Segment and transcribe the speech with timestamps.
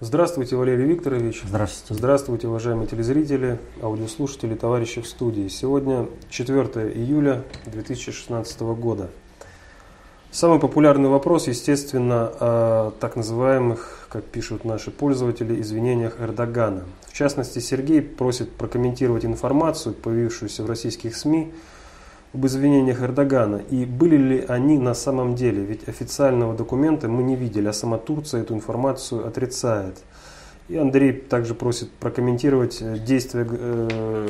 [0.00, 1.42] Здравствуйте, Валерий Викторович.
[1.44, 1.98] Здравствуйте.
[1.98, 5.48] Здравствуйте, уважаемые телезрители, аудиослушатели, товарищи в студии.
[5.48, 9.10] Сегодня 4 июля 2016 года.
[10.30, 16.84] Самый популярный вопрос, естественно, о так называемых, как пишут наши пользователи, извинениях Эрдогана.
[17.08, 21.52] В частности, Сергей просит прокомментировать информацию, появившуюся в российских СМИ,
[22.34, 27.36] об извинениях Эрдогана и были ли они на самом деле, ведь официального документа мы не
[27.36, 29.98] видели, а сама Турция эту информацию отрицает.
[30.68, 34.28] И Андрей также просит прокомментировать э, действия э,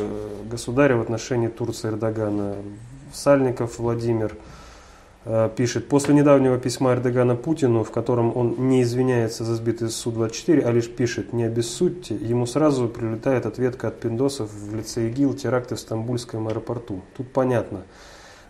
[0.49, 2.55] государя в отношении Турции Эрдогана.
[3.13, 4.37] Сальников Владимир
[5.57, 10.71] пишет, после недавнего письма Эрдогана Путину, в котором он не извиняется за сбитый Су-24, а
[10.71, 15.81] лишь пишет «не обессудьте», ему сразу прилетает ответка от пиндосов в лице ИГИЛ теракты в
[15.81, 17.03] Стамбульском аэропорту.
[17.17, 17.83] Тут понятно.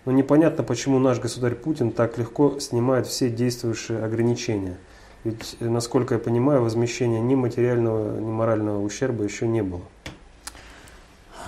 [0.05, 4.79] Но непонятно, почему наш государь Путин так легко снимает все действующие ограничения.
[5.25, 9.83] Ведь, э, насколько я понимаю, возмещения ни материального, ни морального ущерба еще не было.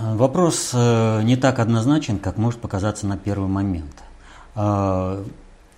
[0.01, 3.95] Вопрос э, не так однозначен, как может показаться на первый момент–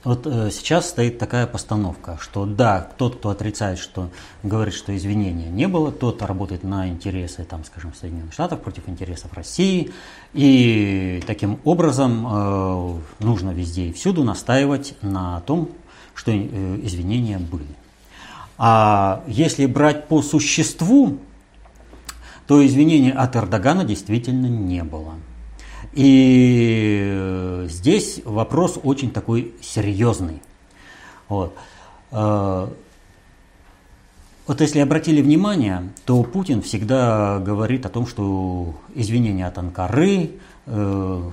[0.04, 4.10] вот э, сейчас стоит такая постановка, что да, тот, кто отрицает, что
[4.42, 9.32] говорит, что извинения не было, тот работает на интересы, там, скажем, Соединенных Штатов против интересов
[9.32, 9.92] России,
[10.32, 15.70] и таким образом э, нужно везде и всюду настаивать на том,
[16.14, 16.36] что э,
[16.82, 17.76] извинения были.
[18.58, 21.18] А если брать по существу,
[22.48, 25.14] то извинений от Эрдогана действительно не было.
[25.92, 30.40] И э, здесь вопрос очень такой серьезный.
[31.28, 31.54] Вот.
[32.10, 32.68] Э,
[34.46, 40.30] вот если обратили внимание, то Путин всегда говорит о том, что извинения от Анкары,
[40.66, 41.30] э,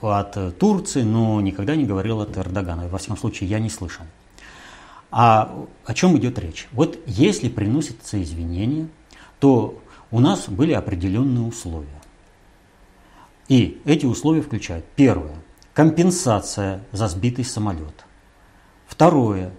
[0.00, 2.88] от Турции, но никогда не говорил от Эрдогана.
[2.88, 4.04] Во всяком случае, я не слышал.
[5.12, 6.68] А о чем идет речь?
[6.72, 8.88] Вот если приносятся извинения,
[9.38, 9.78] то
[10.10, 12.01] у нас были определенные условия.
[13.52, 15.34] И эти условия включают первое–
[15.74, 18.06] компенсация за сбитый самолет.
[18.86, 19.52] Второе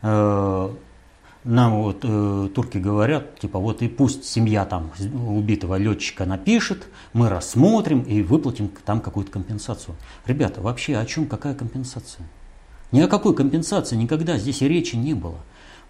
[0.00, 0.70] э,
[1.42, 4.92] нам вот э, турки говорят, типа вот и пусть семья там
[5.26, 9.96] убитого летчика напишет, мы рассмотрим и выплатим там какую-то компенсацию.
[10.24, 12.24] Ребята, вообще о чем какая компенсация?
[12.92, 15.40] Ни о какой компенсации никогда здесь и речи не было.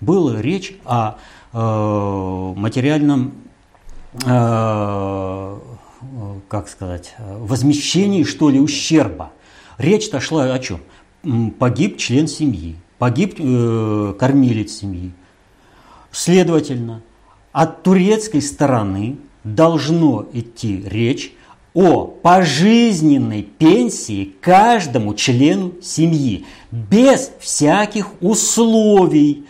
[0.01, 1.19] Была речь о
[1.53, 3.35] э, материальном
[4.25, 5.59] э,
[6.49, 9.33] как сказать, э, возмещении, что ли, ущерба.
[9.79, 10.81] Речь-то шла о чем?
[11.59, 15.13] Погиб член семьи, погиб э, кормилец семьи.
[16.11, 17.03] Следовательно,
[17.53, 21.33] от турецкой стороны должно идти речь
[21.75, 29.47] о пожизненной пенсии каждому члену семьи, без всяких условий.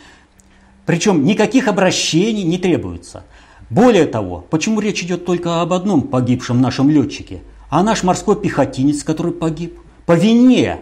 [0.87, 3.25] Причем никаких обращений не требуется.
[3.73, 7.41] Более того, почему речь идет только об одном погибшем нашем летчике,
[7.71, 10.81] а наш морской пехотинец, который погиб по вине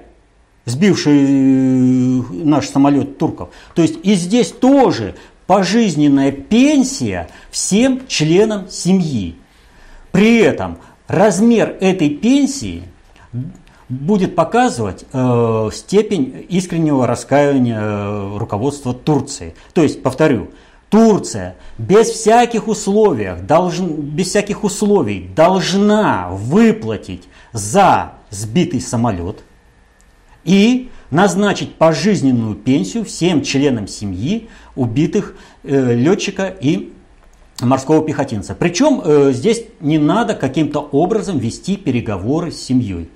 [0.64, 3.50] сбивший э, наш самолет турков.
[3.76, 5.14] То есть и здесь тоже
[5.46, 9.36] пожизненная пенсия всем членам семьи.
[10.10, 12.82] При этом размер этой пенсии
[13.88, 19.54] будет показывать э, степень искреннего раскаяния э, руководства Турции.
[19.74, 20.50] То есть, повторю,
[20.90, 29.44] Турция без всяких условий, должен, без всяких условий должна выплатить за сбитый самолет
[30.44, 36.92] и назначить пожизненную пенсию всем членам семьи убитых э, летчика и
[37.60, 38.56] морского пехотинца.
[38.56, 43.08] Причем э, здесь не надо каким-то образом вести переговоры с семьей.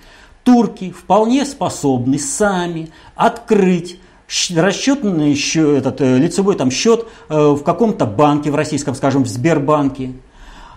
[0.44, 3.98] Турки вполне способны сами открыть
[4.28, 9.28] расчетный счет, этот э, лицевой там счет э, в каком-то банке, в российском, скажем, в
[9.28, 10.12] Сбербанке,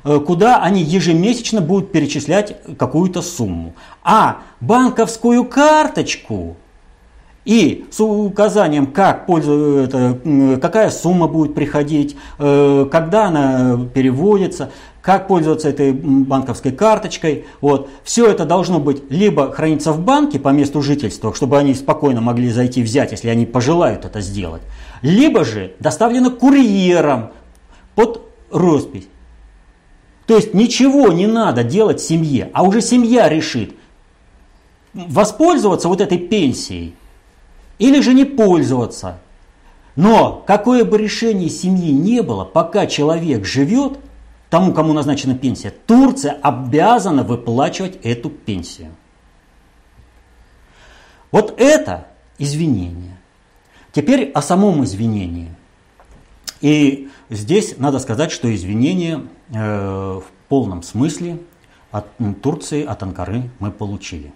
[0.03, 3.73] э, куда они ежемесячно будут перечислять какую-то сумму.
[4.03, 6.57] А банковскую карточку
[7.45, 14.71] и с указанием, как какая сумма будет приходить, когда она переводится,
[15.07, 17.45] как пользоваться этой банковской карточкой.
[17.61, 17.89] Вот.
[18.03, 22.49] Все это должно быть либо храниться в банке по месту жительства, чтобы они спокойно могли
[22.49, 24.63] зайти взять, если они пожелают это сделать,
[25.01, 27.31] либо же доставлено курьером
[27.95, 28.21] под
[28.51, 29.07] роспись.
[30.25, 33.75] То есть ничего не надо делать семье, а уже семья решит,
[34.93, 36.95] воспользоваться вот этой пенсией
[37.79, 39.19] или же не пользоваться.
[39.95, 43.99] Но какое бы решение семьи не было, пока человек живет,
[44.49, 48.91] тому, кому назначена пенсия, Турция обязана выплачивать эту пенсию.
[51.31, 52.07] Вот это
[52.37, 53.17] извинение.
[53.91, 55.49] Теперь о самом извинении.
[56.61, 61.39] И здесь надо сказать, что извинения э, в полном смысле
[61.91, 62.05] от
[62.41, 64.33] Турции, от Анкары мы получили.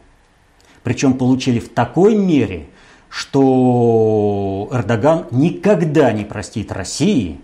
[0.84, 2.68] Причем получили в такой мере,
[3.10, 7.40] что Эрдоган никогда не простит России,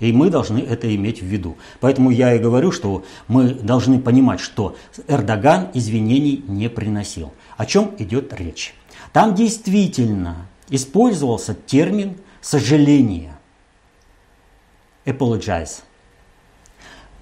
[0.00, 1.56] и мы должны это иметь в виду.
[1.78, 4.76] Поэтому я и говорю, что мы должны понимать, что
[5.06, 7.32] Эрдоган извинений не приносил.
[7.56, 8.74] О чем идет речь?
[9.12, 13.36] Там действительно использовался термин «сожаление».
[15.04, 15.82] Apologize.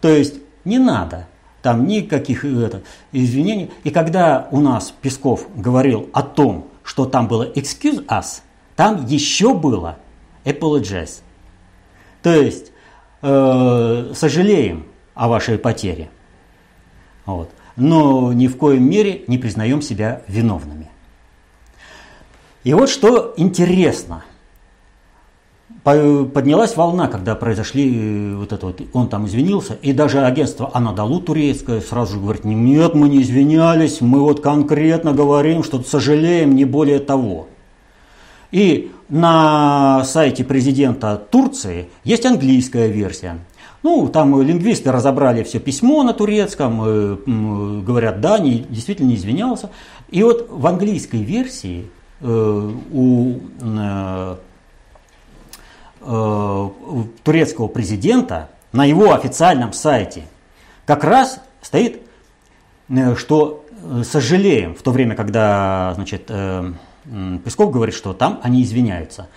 [0.01, 0.35] То есть
[0.65, 1.27] не надо
[1.63, 2.83] там никаких это,
[3.13, 3.71] извинений.
[3.85, 8.43] И когда у нас Песков говорил о том, что там было excuse us,
[8.77, 9.99] там еще было
[10.45, 11.23] apologize.
[12.23, 12.73] То есть
[13.23, 16.11] э, сожалеем о вашей потере.
[17.27, 17.51] Вот.
[17.77, 20.91] Но ни в коем мере не признаем себя виновными.
[22.65, 24.25] И вот что интересно–
[25.85, 31.21] поднялась волна, когда произошли э, вот это вот, он там извинился, и даже агентство Анадолу
[31.21, 36.65] турецкое сразу же говорит, нет, мы не извинялись, мы вот конкретно говорим, что сожалеем, не
[36.65, 37.49] более того.
[38.51, 43.39] И на сайте президента Турции есть английская версия.
[43.83, 47.17] Ну, там лингвисты разобрали все письмо на турецком, э,
[47.83, 49.71] говорят, да, не, действительно не извинялся.
[50.11, 51.89] И вот в английской версии
[52.21, 54.37] э, у э,
[57.23, 60.25] турецкого президента на его официальном сайте
[60.87, 62.03] как раз стоит,
[62.89, 66.73] э, что э, сожалеем, в то время, когда значит, э,
[67.45, 69.29] Песков говорит, что там они извиняются.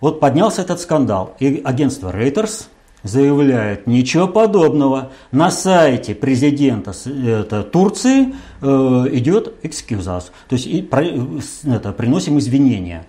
[0.00, 2.66] Вот поднялся этот скандал, и агентство Reuters
[3.04, 5.12] заявляет, ничего подобного.
[5.30, 8.66] На сайте президента это, Турции э,
[9.12, 13.06] идет excuse то есть и, про, это, приносим извинения.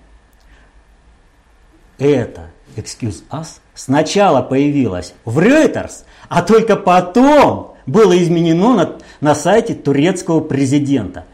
[1.98, 9.74] Это excuse us, сначала появилась в Reuters, а только потом было изменено на, на сайте
[9.74, 11.26] турецкого президента.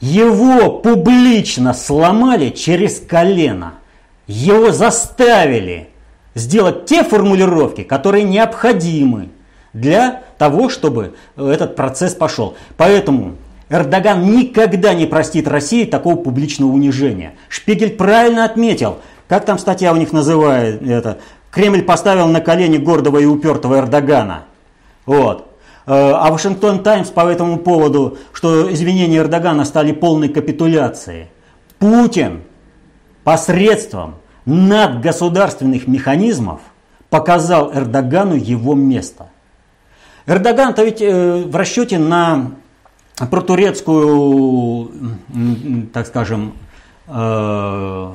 [0.00, 3.74] Его публично сломали через колено.
[4.26, 5.88] Его заставили
[6.34, 9.30] сделать те формулировки, которые необходимы
[9.72, 12.56] для того, чтобы этот процесс пошел.
[12.76, 13.36] Поэтому
[13.70, 17.34] Эрдоган никогда не простит России такого публичного унижения.
[17.48, 18.98] Шпигель правильно отметил,
[19.28, 21.18] как там статья у них называет это?
[21.50, 24.44] Кремль поставил на колени гордого и упертого Эрдогана.
[25.06, 25.48] Вот.
[25.88, 31.28] Э, а Вашингтон Таймс по этому поводу, что извинения Эрдогана стали полной капитуляцией.
[31.78, 32.42] Путин
[33.24, 36.60] посредством надгосударственных механизмов
[37.08, 39.30] показал Эрдогану его место.
[40.26, 42.50] Эрдоган-то ведь э, в расчете на
[43.30, 44.90] протурецкую,
[45.94, 46.52] так скажем,
[47.06, 48.12] э,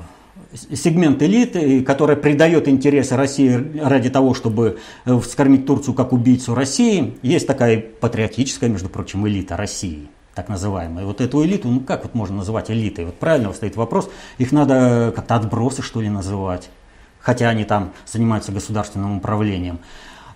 [0.53, 7.17] сегмент элиты, который придает интересы России ради того, чтобы э, вскормить Турцию как убийцу России.
[7.21, 11.05] Есть такая патриотическая, между прочим, элита России, так называемая.
[11.05, 13.05] Вот эту элиту, ну как вот можно называть элитой?
[13.05, 16.69] Вот правильно стоит вопрос, их надо как-то отбросы, что ли, называть.
[17.19, 19.79] Хотя они там занимаются государственным управлением.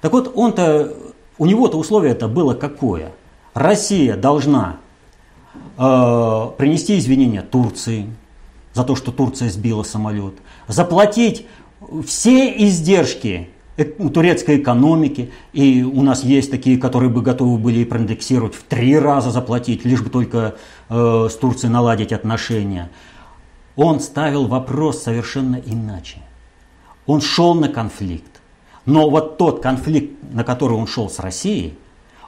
[0.01, 0.93] Так вот, он-то,
[1.37, 3.11] у него-то условие это было какое?
[3.53, 4.77] Россия должна
[5.77, 8.07] э, принести извинения Турции,
[8.77, 10.35] за то, что Турция сбила самолет,
[10.67, 11.47] заплатить
[12.05, 13.49] все издержки
[14.13, 19.31] турецкой экономики, и у нас есть такие, которые бы готовы были проиндексировать в три раза
[19.31, 20.55] заплатить, лишь бы только
[20.89, 22.89] э, с Турцией наладить отношения.
[23.75, 26.19] Он ставил вопрос совершенно иначе.
[27.05, 28.41] Он шел на конфликт.
[28.85, 31.75] Но вот тот конфликт, на который он шел с Россией,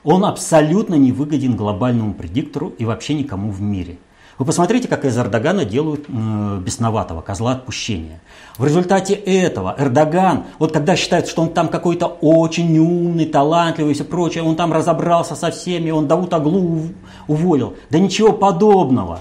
[0.04, 3.98] он абсолютно не выгоден глобальному предиктору и вообще никому в мире–
[4.40, 8.22] вы посмотрите, как из Эрдогана делают э, бесноватого, козла отпущения.
[8.58, 13.96] В результате этого Эрдоган, вот когда считается, что он там какой-то очень умный, талантливый и
[13.96, 16.84] все прочее, он там разобрался со всеми, он Давут Аглу
[17.28, 17.76] уволил.
[17.90, 19.20] Да ничего подобного.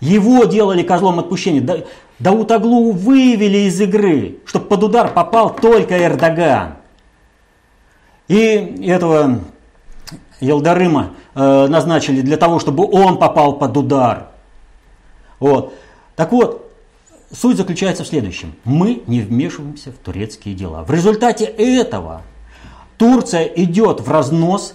[0.00, 1.60] Его делали козлом отпущения.
[1.60, 1.76] Да,
[2.18, 6.74] Дауд Аглу вывели из игры, чтобы под удар попал только Эрдоган.
[8.26, 9.42] И этого
[10.40, 14.29] Елдарыма э, назначили для того, чтобы он попал под удар.
[15.40, 15.74] Вот.
[16.16, 16.70] Так вот,
[17.32, 18.54] суть заключается в следующем.
[18.64, 20.84] Мы не вмешиваемся в турецкие дела.
[20.84, 22.22] В результате этого
[22.98, 24.74] Турция идет в разнос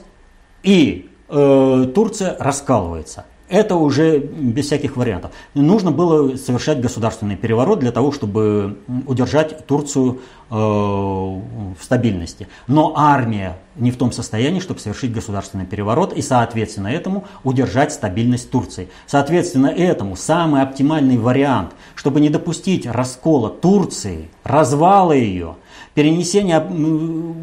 [0.63, 3.25] и э, Турция раскалывается.
[3.47, 5.31] Это уже без всяких вариантов.
[5.53, 12.47] Нужно было совершать государственный переворот для того, чтобы удержать Турцию э, в стабильности.
[12.67, 18.49] Но армия не в том состоянии, чтобы совершить государственный переворот и, соответственно, этому удержать стабильность
[18.49, 18.89] Турции.
[19.05, 25.55] Соответственно, этому самый оптимальный вариант, чтобы не допустить раскола Турции, развала ее,
[25.93, 26.65] перенесения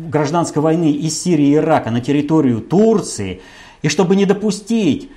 [0.08, 3.40] гражданской войны из Сирии и Ирака на территорию Турции,
[3.82, 5.10] и чтобы не допустить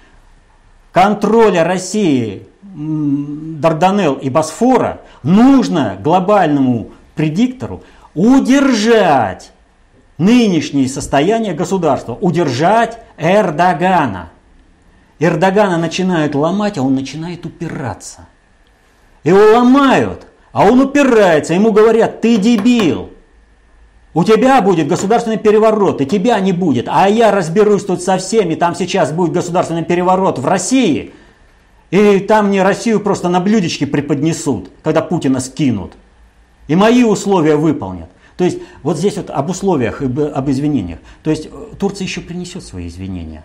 [0.95, 7.83] контроля России Дарданелл и Босфора нужно глобальному предиктору
[8.13, 9.51] удержать
[10.17, 14.29] нынешнее состояние государства, удержать Эрдогана.
[15.19, 18.27] Эрдогана начинают ломать, а он начинает упираться.
[19.25, 23.09] Его ломают, а он упирается, ему говорят, ты дебил,
[24.15, 26.88] у тебя будет государственный переворот, и тебя не будет.
[26.89, 31.13] А я разберусь тут со всеми, там сейчас будет государственный переворот в России.
[31.91, 35.98] И там мне Россию просто на блюдечке преподнесут, когда Путина скинут.
[36.69, 38.10] И мои условия выполнят.
[38.38, 41.00] То есть вот здесь вот об условиях, об извинениях.
[41.22, 43.43] То есть э, Турция еще принесет свои извинения.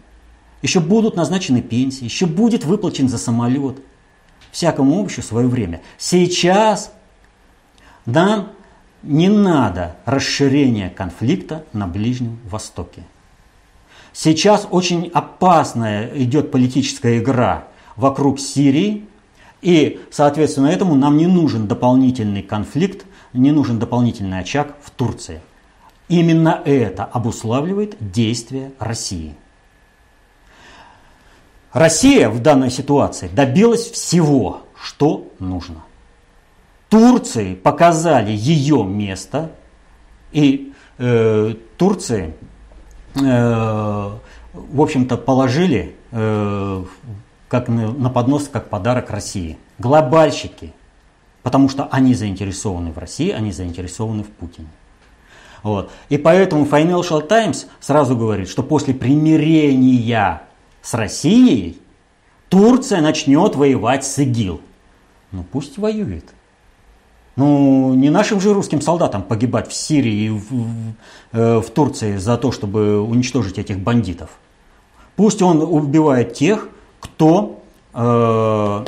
[0.63, 3.79] Еще будут назначены пенсии, еще будет выплачен за самолет.
[4.53, 5.81] Всякому обществу свое время.
[5.99, 6.93] Сейчас
[8.07, 8.51] нам
[9.03, 13.03] не надо расширения конфликта на Ближнем Востоке.
[14.13, 17.65] Сейчас очень опасная идет политическая игра
[17.97, 19.07] вокруг Сирии,
[19.63, 25.41] и, соответственно, этому нам не нужен дополнительный конфликт, не нужен дополнительный очаг в Турции.
[26.09, 29.35] Именно это обуславливает действия России.
[31.73, 35.85] Россия в данной ситуации добилась всего, что нужно.
[36.91, 39.53] Турции показали ее место,
[40.33, 42.35] и э, Турции,
[43.15, 43.21] э,
[44.53, 46.85] в общем-то, положили э,
[47.49, 49.57] как на, на поднос, как подарок России.
[49.79, 50.73] Глобальщики,
[51.45, 54.69] потому что они заинтересованы в России, они заинтересованы в Путине.
[55.63, 55.93] Вот.
[56.09, 60.43] И поэтому Financial Times сразу говорит, что после примирения
[60.83, 61.79] с Россией
[62.49, 64.61] Турция начнет воевать с ИГИЛ.
[65.31, 66.25] Ну пусть воюет.
[67.41, 70.45] Ну, не нашим же русским солдатам погибать в Сирии и в,
[71.33, 74.29] э, в Турции за то, чтобы уничтожить этих бандитов.
[75.17, 76.69] Пусть он убивает тех,
[77.01, 77.63] кто,
[77.95, 78.85] э,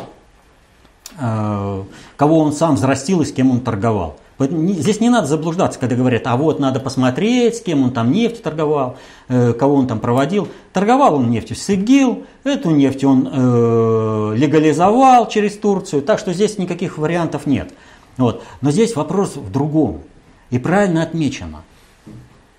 [1.19, 1.83] э,
[2.19, 4.19] кого он сам взрастил и с кем он торговал.
[4.39, 8.43] Здесь не надо заблуждаться, когда говорят, а вот надо посмотреть, с кем он там нефть
[8.43, 8.97] торговал,
[9.29, 10.49] э, кого он там проводил.
[10.75, 16.59] Торговал он нефтью с ИГИЛ, эту нефть он э, легализовал через Турцию, так что здесь
[16.59, 17.73] никаких вариантов нет.
[18.17, 18.43] Вот.
[18.61, 20.03] Но здесь вопрос в другом.
[20.51, 21.63] И правильно отмечено,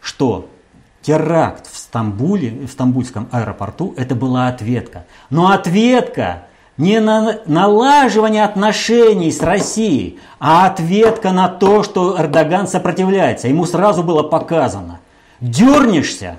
[0.01, 0.50] что
[1.01, 5.05] теракт в Стамбуле, в Стамбульском аэропорту, это была ответка.
[5.29, 6.45] Но ответка
[6.77, 13.48] не на налаживание отношений с Россией, а ответка на то, что Эрдоган сопротивляется.
[13.48, 15.00] Ему сразу было показано.
[15.39, 16.38] Дернешься,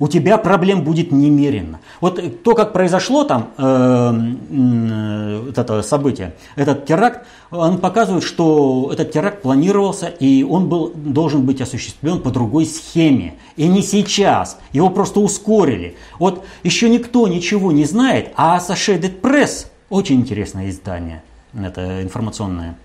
[0.00, 1.78] у тебя проблем будет немерено.
[2.00, 4.12] Вот то, как произошло там э,
[4.50, 11.44] э, это событие, этот теракт, он показывает, что этот теракт планировался и он был, должен
[11.44, 13.34] быть осуществлен по другой схеме.
[13.56, 15.96] И не сейчас, его просто ускорили.
[16.18, 21.22] Вот еще никто ничего не знает, а Associated Press, очень интересное издание,
[21.54, 22.78] это информационное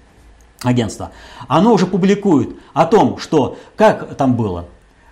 [0.63, 1.11] агентство,
[1.47, 4.65] оно уже публикует о том, что как там было.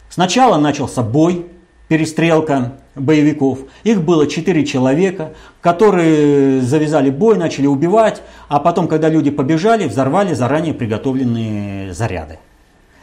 [0.10, 1.48] Сначала начался бой,
[1.88, 3.60] перестрелка боевиков.
[3.84, 10.34] Их было четыре человека, которые завязали бой, начали убивать, а потом, когда люди побежали, взорвали
[10.34, 12.40] заранее приготовленные заряды.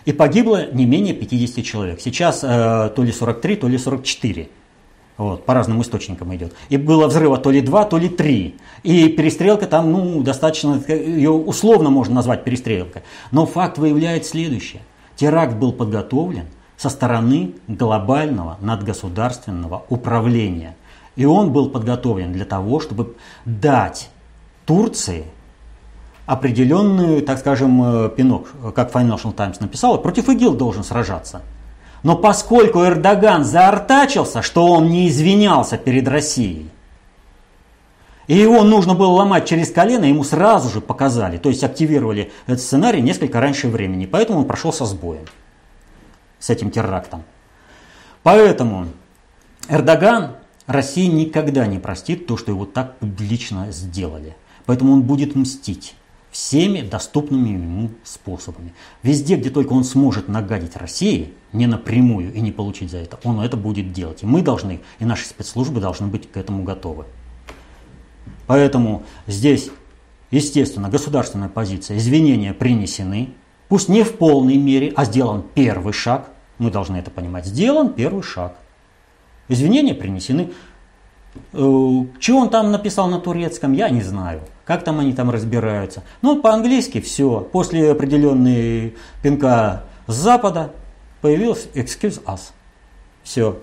[0.06, 2.00] И погибло не менее 50 человек.
[2.00, 4.49] Сейчас э, то ли 43, то ли 44.
[5.18, 6.54] Вот, по разным источникам идет.
[6.70, 8.56] И было взрыва то ли два, то ли три.
[8.82, 13.02] И перестрелка там, ну, достаточно, ее условно можно назвать перестрелкой.
[13.30, 14.80] Но факт выявляет следующее.
[15.16, 16.46] Теракт был подготовлен–
[16.80, 20.76] со стороны глобального надгосударственного управления.
[21.14, 24.08] И он был подготовлен для того, чтобы дать
[24.64, 25.26] Турции
[26.25, 31.42] определенный, так скажем, э, пинок, как Financial Times написал, против ИГИЛ должен сражаться.
[32.02, 36.70] Но поскольку Эрдоган заортачился, что он не извинялся перед Россией,
[38.26, 42.62] и его нужно было ломать через колено, ему сразу же показали, то есть активировали этот
[42.62, 45.26] сценарий несколько раньше времени, поэтому он прошел со сбоем
[46.40, 47.23] с этим терактом.
[48.25, 48.88] Поэтому
[49.68, 50.32] Эрдоган
[50.66, 54.37] России никогда не простит то, что его так публично сделали.
[54.66, 55.94] Поэтому он будет мстить
[56.30, 58.73] всеми доступными ему способами.
[59.02, 63.40] Везде, где только он сможет нагадить России, не напрямую и не получить за это, он
[63.40, 64.23] это будет делать.
[64.23, 67.06] И мы должны, и наши спецслужбы должны быть к этому готовы.
[68.47, 69.70] Поэтому здесь,
[70.30, 73.30] естественно, государственная позиция, извинения принесены,
[73.70, 78.22] пусть не в полной мере, а сделан первый шаг, мы должны это понимать, сделан первый
[78.22, 78.56] шаг.
[79.48, 80.50] Извинения принесены.
[81.52, 84.42] Э, что он там написал на турецком, я не знаю.
[84.64, 86.02] Как там они там разбираются.
[86.20, 87.40] Ну, по-английски все.
[87.40, 90.72] После определенной пинка с запада
[91.20, 92.50] появился excuse us.
[93.22, 93.58] Все.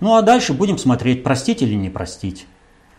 [0.00, 2.46] Ну, а дальше будем смотреть, простить или не простить.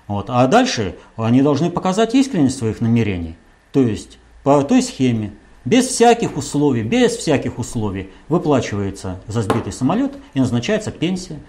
[0.08, 0.30] Вот.
[0.30, 3.36] А дальше они должны показать искренность своих намерений.
[3.74, 5.34] То есть по той схеме,
[5.68, 11.40] без всяких условий, без всяких условий выплачивается за сбитый самолет и назначается пенсия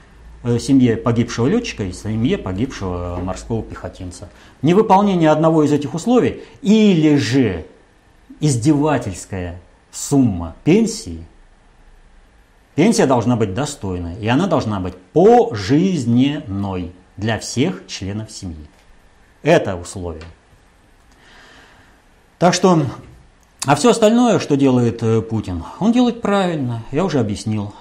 [0.42, 4.28] э, семье погибшего летчика и семье погибшего морского пехотинца.
[4.60, 7.64] Невыполнение одного из этих условий или же
[8.40, 9.60] издевательская
[9.92, 11.24] сумма пенсии,
[12.74, 18.66] пенсия должна быть достойной, и она должна быть пожизненной для всех членов семьи.
[19.44, 20.24] Это условие.
[22.38, 22.82] Так что,
[23.66, 27.74] а все остальное, что делает э, Путин, он делает правильно, я уже объяснил.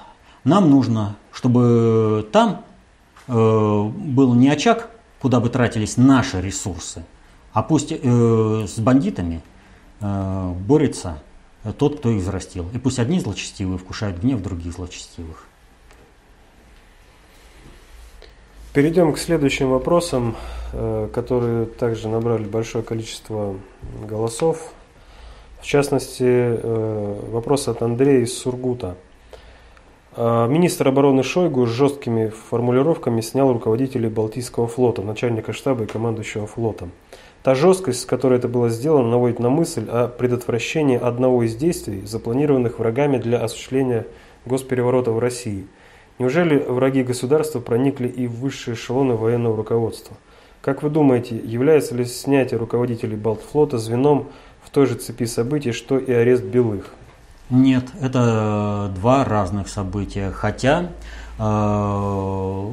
[0.44, 2.64] Нам нужно, чтобы там
[3.28, 4.90] э, был не очаг,
[5.22, 7.06] куда бы тратились наши ресурсы,
[7.54, 9.42] а пусть э, с бандитами
[10.00, 11.24] борется
[11.80, 12.68] тот, кто их взрастил.
[12.76, 15.46] И пусть одни злочестивые вкушают гнев других злочестивых.
[18.74, 20.36] Перейдем к следующим вопросам,
[20.72, 23.56] которые также набрали большое количество
[24.08, 24.72] голосов.
[25.62, 28.96] В частности, э, вопрос от Андрея из Сургута.
[30.16, 36.48] А, министр обороны Шойгу с жесткими формулировками снял руководителей Балтийского флота, начальника штаба и командующего
[36.48, 36.92] флотом.
[37.44, 42.02] Та жесткость, с которой это было сделано, наводит на мысль о предотвращении одного из действий,
[42.06, 44.08] запланированных врагами для осуществления
[44.46, 45.68] госпереворота в России–
[46.20, 50.18] Неужели враги государства проникли и в высшие эшелоны военного руководства?
[50.62, 54.30] Как вы думаете, является ли снятие руководителей Балтфлота звеном
[54.68, 56.88] в той же цепи событий, что и арест Белых?
[57.50, 60.32] Нет, это два разных события.
[60.32, 60.90] Хотя
[61.40, 62.72] э,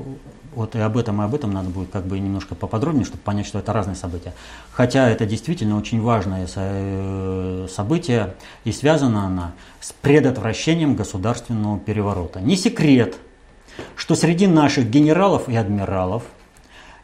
[0.54, 3.46] вот и об этом, и об этом надо будет как бы немножко поподробнее, чтобы понять,
[3.46, 4.32] что это разные события.
[4.72, 12.40] Хотя это действительно очень важное э, событие, и связано оно с предотвращением государственного переворота.
[12.40, 13.14] Не секрет,
[13.94, 16.24] что среди наших генералов и адмиралов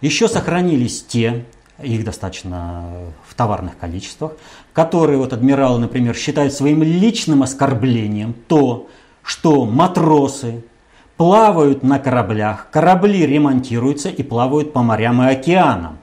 [0.01, 1.45] еще сохранились те,
[1.83, 2.85] их достаточно
[3.27, 4.33] в товарных количествах,
[4.73, 8.89] которые вот адмиралы, например, считают своим личным оскорблением то,
[9.23, 10.65] что матросы
[11.17, 15.99] плавают на кораблях, корабли ремонтируются и плавают по морям и океанам.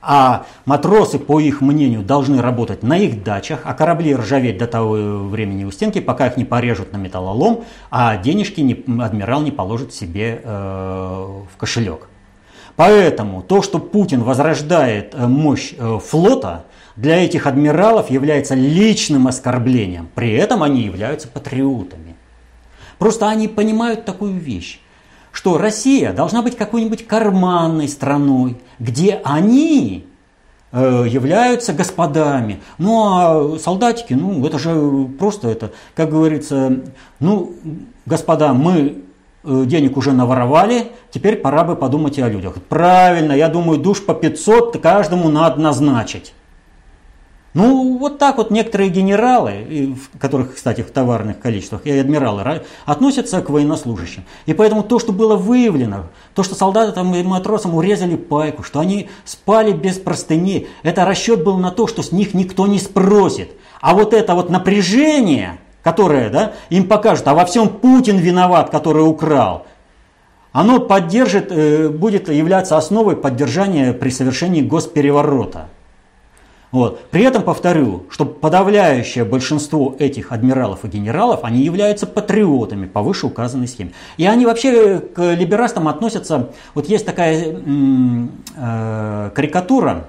[0.00, 5.26] А матросы, по их мнению, должны работать на их дачах, а корабли ржаветь до того
[5.26, 9.92] времени у стенки, пока их не порежут на металлолом, а денежки не, адмирал не положит
[9.92, 12.08] себе э, в кошелек.
[12.78, 16.64] Поэтому то, что Путин возрождает э, мощь э, флота,
[16.94, 20.08] для этих адмиралов является личным оскорблением.
[20.14, 22.14] При этом они являются патриотами.
[22.98, 24.80] Просто они понимают такую вещь
[25.30, 30.06] что Россия должна быть какой-нибудь карманной страной, где они
[30.72, 32.60] э, являются господами.
[32.78, 36.80] Ну а солдатики, ну это же просто это, как говорится,
[37.20, 37.54] ну
[38.04, 39.04] господа, мы
[39.44, 42.54] денег уже наворовали, теперь пора бы подумать и о людях.
[42.68, 46.34] Правильно, я думаю, душ по 500 каждому надо назначить.
[47.54, 53.48] Ну, вот так вот некоторые генералы, которых, кстати, в товарных количествах, и адмиралы, относятся к
[53.48, 54.24] военнослужащим.
[54.44, 58.80] И поэтому то, что было выявлено, то, что солдаты там и матросам урезали пайку, что
[58.80, 63.50] они спали без простыней, это расчет был на то, что с них никто не спросит.
[63.80, 69.06] А вот это вот напряжение, которое да, им покажут, а во всем Путин виноват, который
[69.08, 69.66] украл,
[70.52, 75.68] оно поддержит, э, будет являться основой поддержания при совершении госпереворота.
[76.70, 77.00] Вот.
[77.10, 83.68] При этом повторю, что подавляющее большинство этих адмиралов и генералов, они являются патриотами по вышеуказанной
[83.68, 83.92] схеме.
[84.18, 87.56] И они вообще к либерастам относятся, вот есть такая
[88.56, 90.08] э, карикатура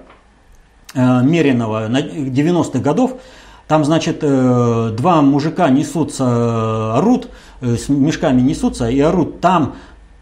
[0.94, 3.14] э, Меринова 90-х годов,
[3.70, 7.30] там, значит, э, два мужика несутся, орут,
[7.62, 9.76] э, с мешками несутся и орут, там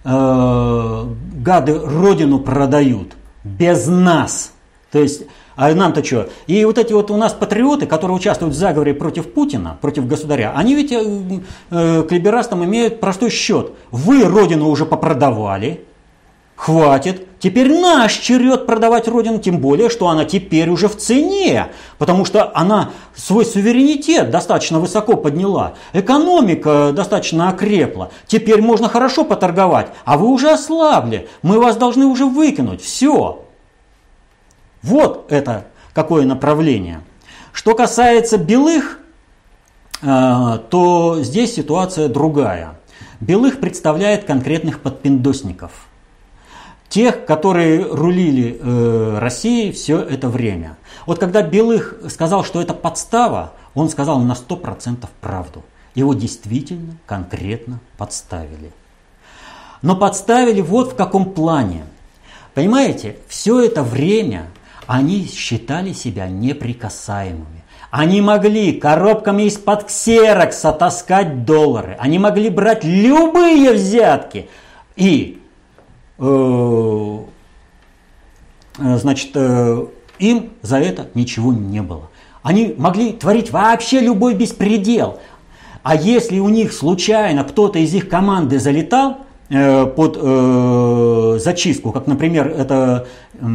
[0.03, 1.05] э,
[1.37, 3.13] гады родину продают
[3.45, 4.51] без нас.
[4.91, 5.23] То есть
[5.55, 6.29] а нам-то что?
[6.45, 10.51] И вот эти вот у нас патриоты, которые участвуют в заговоре против Путина, против государя,
[10.53, 11.01] они ведь э,
[11.71, 13.71] э, к либерастам имеют простой счет.
[13.89, 15.85] Вы родину уже попродавали,
[16.57, 17.39] хватит.
[17.39, 21.67] Теперь наш черед продавать родину, тем более, что она теперь уже в цене,
[21.99, 29.89] потому что она свой суверенитет достаточно высоко подняла, экономика достаточно окрепла, теперь можно хорошо поторговать,
[30.03, 33.45] а вы уже ослабли, мы вас должны уже выкинуть, все.
[34.81, 37.01] Вот это какое направление.
[37.53, 38.99] Что касается белых,
[40.01, 42.79] э, то здесь ситуация другая.
[43.19, 45.71] Белых представляет конкретных подпиндосников.
[46.89, 50.77] Тех, которые рулили э, Россией все это время.
[51.05, 55.63] Вот когда Белых сказал, что это подстава, он сказал на 100% правду.
[55.95, 58.71] Его действительно конкретно подставили.
[59.81, 61.83] Но подставили вот в каком плане.
[62.53, 64.47] Понимаете, все это время
[64.87, 67.63] они считали себя неприкасаемыми.
[67.91, 71.95] Они могли коробками из-под ксерокса таскать доллары.
[71.99, 74.49] Они могли брать любые взятки.
[74.95, 75.41] И,
[78.97, 79.85] значит, э,
[80.19, 82.09] им за это ничего не было.
[82.43, 85.19] Они могли творить вообще любой беспредел.
[85.83, 92.07] А если у них случайно кто-то из их команды залетал э, под э, зачистку, как,
[92.07, 93.45] например, это, э,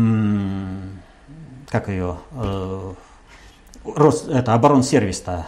[1.68, 2.92] как ее, э,
[3.84, 5.46] Рос, это оборонсервис-то,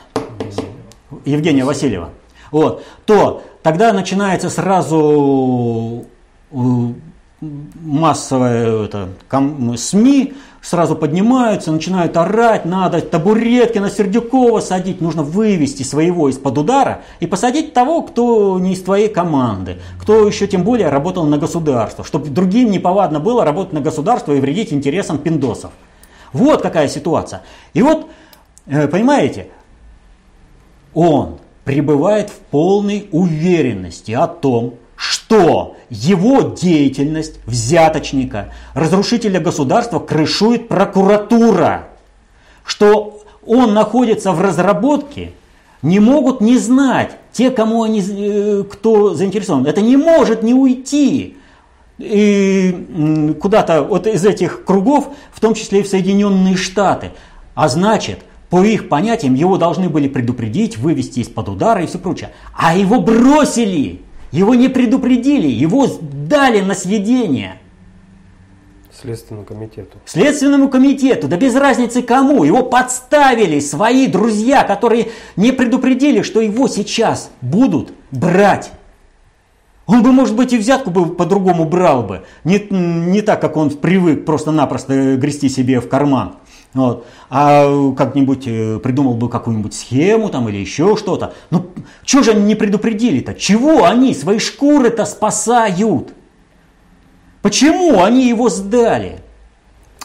[1.24, 2.11] Евгения Васильева,
[2.50, 6.07] вот, то тогда начинается сразу
[7.40, 9.08] массовое это,
[9.76, 17.02] СМИ, сразу поднимаются, начинают орать, надо табуретки на Сердюкова садить, нужно вывести своего из-под удара
[17.20, 22.04] и посадить того, кто не из твоей команды, кто еще тем более работал на государство,
[22.04, 25.72] чтобы другим неповадно было работать на государство и вредить интересам пиндосов.
[26.32, 27.42] Вот какая ситуация.
[27.74, 28.08] И вот,
[28.66, 29.48] э, понимаете,
[30.94, 41.88] он пребывает в полной уверенности о том, что его деятельность взяточника, разрушителя государства крышует прокуратура,
[42.64, 45.33] что он находится в разработке,
[45.83, 49.66] не могут не знать те, кому они, э, кто заинтересован.
[49.66, 51.37] Это не может не уйти
[51.98, 57.12] и куда-то вот из этих кругов, в том числе и в Соединенные Штаты.
[57.54, 62.30] А значит, по их понятиям, его должны были предупредить, вывести из-под удара и все прочее.
[62.57, 64.00] А его бросили.
[64.34, 67.60] Его не предупредили, его дали на сведение.
[68.92, 69.98] Следственному комитету.
[70.06, 72.42] Следственному комитету, да без разницы кому.
[72.42, 78.72] Его подставили свои друзья, которые не предупредили, что его сейчас будут брать.
[79.86, 82.24] Он бы, может быть, и взятку бы по-другому брал бы.
[82.42, 86.38] Не, не так, как он привык просто-напросто грести себе в карман.
[86.74, 87.06] Вот.
[87.30, 91.34] А как-нибудь э, придумал бы какую-нибудь схему там или еще что-то.
[91.50, 91.66] Ну,
[92.04, 93.34] что же они не предупредили-то?
[93.34, 96.12] Чего они свои шкуры-то спасают?
[97.42, 99.20] Почему они его сдали?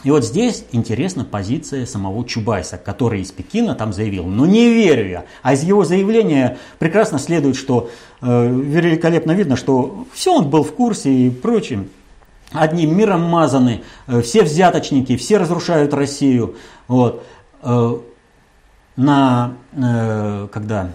[0.04, 4.72] И вот здесь интересна позиция самого Чубайса, который из Пекина там заявил, но «Ну, не
[4.72, 5.24] верю я.
[5.42, 7.90] А из его заявления прекрасно следует, что
[8.22, 11.84] э, великолепно видно, что все он был в курсе и прочее
[12.52, 16.56] одним миром мазаны, э, все взяточники, все разрушают Россию.
[16.88, 17.24] Вот.
[17.62, 17.98] Э,
[18.96, 20.90] на, э, когда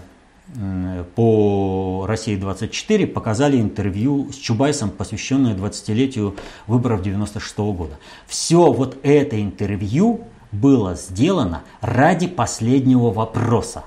[1.16, 7.98] по России 24 показали интервью с Чубайсом, посвященное 20-летию выборов 96 -го года.
[8.26, 10.20] Все вот это интервью
[10.52, 13.84] было сделано ради последнего вопроса,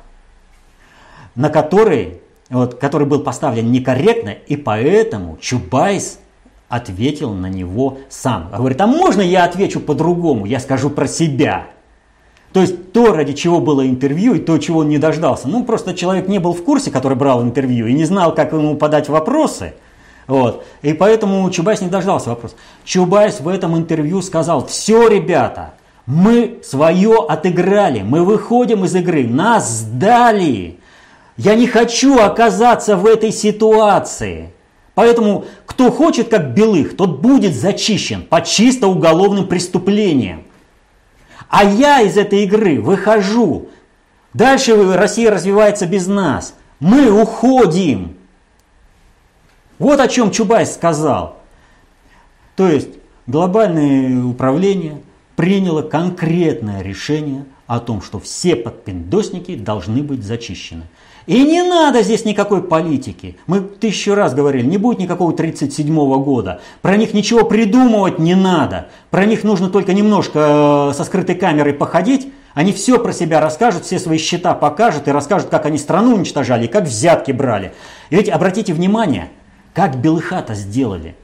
[1.33, 6.19] на который, вот, который был поставлен некорректно, и поэтому Чубайс
[6.69, 8.49] ответил на него сам.
[8.55, 11.65] Говорит, а можно я отвечу по-другому, я скажу про себя.
[12.53, 15.47] То есть то, ради чего было интервью, и то, чего он не дождался.
[15.47, 18.75] Ну, просто человек не был в курсе, который брал интервью, и не знал, как ему
[18.75, 19.73] подать вопросы.
[20.25, 20.63] Вот.
[20.81, 22.55] И поэтому Чубайс не дождался вопроса.
[22.85, 25.73] Чубайс в этом интервью сказал, все, ребята,
[26.05, 30.79] мы свое отыграли, мы выходим из игры, нас сдали.
[31.37, 34.51] Я не хочу оказаться в этой ситуации.
[34.99, 40.43] Поэтому кто хочет, как Белых, тот будет зачищен по чисто уголовным преступлениям.
[41.47, 43.69] А я из этой игры выхожу.
[44.33, 46.53] Дальше Россия развивается без нас.
[46.81, 48.17] Мы уходим.
[49.77, 51.37] Вот о чем Чубайс сказал.
[52.57, 52.89] То есть
[53.25, 55.01] глобальное управление
[55.37, 60.83] приняло конкретное решение о том, что все подпиндосники должны быть зачищены.
[61.27, 63.37] И не надо здесь никакой политики.
[63.47, 66.61] Мы тысячу раз говорили, не будет никакого 37 года.
[66.81, 68.87] Про них ничего придумывать не надо.
[69.11, 72.29] Про них нужно только немножко э, со скрытой камерой походить.
[72.53, 76.67] Они все про себя расскажут, все свои счета покажут и расскажут, как они страну уничтожали,
[76.67, 77.73] как взятки брали.
[78.09, 79.29] И ведь обратите внимание,
[79.73, 81.15] как Белыхата сделали.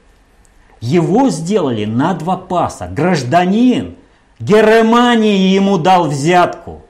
[0.80, 2.86] Его сделали на два паса.
[2.86, 3.96] Гражданин
[4.38, 6.82] Германии ему дал взятку.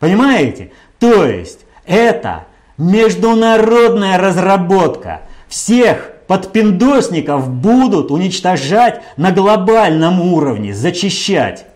[0.00, 0.72] Понимаете?
[0.98, 11.66] То есть это международная разработка всех подпиндосников будут уничтожать на глобальном уровне, зачищать.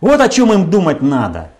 [0.00, 1.50] Вот о чем им думать надо.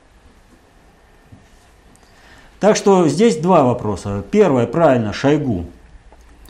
[2.60, 4.22] Так что здесь два вопроса.
[4.30, 5.66] Первое, правильно, Шойгу.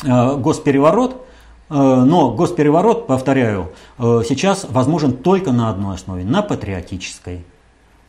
[0.02, 1.26] Э, госпереворот,
[1.70, 7.44] э, но госпереворот, повторяю, э, сейчас возможен только на одной основе, на патриотической.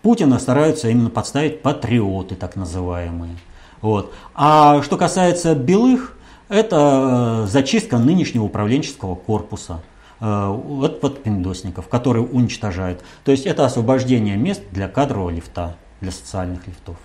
[0.06, 3.38] Путина стараются именно подставить патриоты, так называемые.
[3.82, 4.13] Вот.
[4.36, 6.15] А что касается белых,
[6.48, 9.82] это зачистка нынешнего управленческого корпуса
[10.20, 13.04] от подпиндосников, которые уничтожают.
[13.24, 16.98] То есть это освобождение мест для кадрового лифта, для социальных лифтов.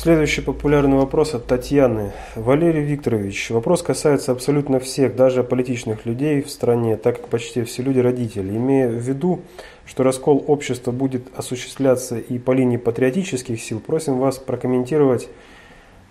[0.00, 2.12] Следующий популярный вопрос от Татьяны.
[2.36, 7.82] Валерий Викторович, вопрос касается абсолютно всех, даже политичных людей в стране, так как почти все
[7.82, 8.56] люди родители.
[8.56, 9.40] Имея в виду,
[9.84, 15.28] что раскол общества будет осуществляться и по линии патриотических сил, просим вас прокомментировать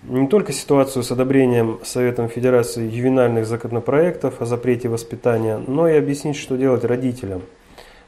[0.04, 6.36] не только ситуацию с одобрением Советом Федерации ювенальных законопроектов о запрете воспитания, но и объяснить,
[6.36, 7.42] что делать родителям–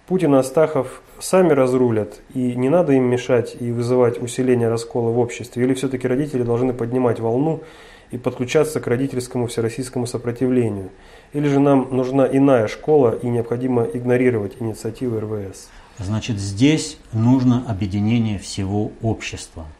[0.10, 5.20] Путин и Астахов сами разрулят, и не надо им мешать и вызывать усиление раскола в
[5.20, 7.62] обществе, или все-таки родители должны поднимать волну
[8.10, 10.90] и подключаться к родительскому всероссийскому сопротивлению,
[11.32, 15.70] или же нам нужна иная школа и необходимо игнорировать инициативы РВС.
[16.00, 19.68] Значит, здесь нужно объединение всего общества–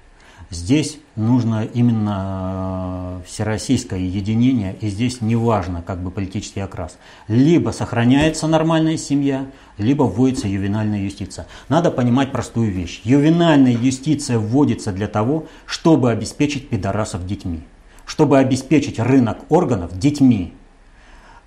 [0.52, 6.98] Здесь нужно именно э, всероссийское единение, и здесь не важно как бы политический окрас.
[7.28, 9.46] Либо сохраняется нормальная семья,
[9.78, 11.46] либо вводится ювенальная юстиция.
[11.68, 13.02] Надо понимать простую вещь.
[13.04, 17.62] Ювенальная юстиция вводится для того, чтобы обеспечить пидорасов детьми,
[18.06, 20.56] чтобы обеспечить рынок органов детьми.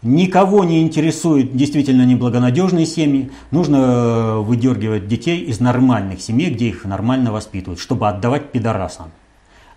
[0.03, 3.31] Никого не интересуют действительно неблагонадежные семьи.
[3.53, 9.13] Нужно э, выдергивать детей из нормальных семей, где их нормально воспитывают, чтобы отдавать пидорасам.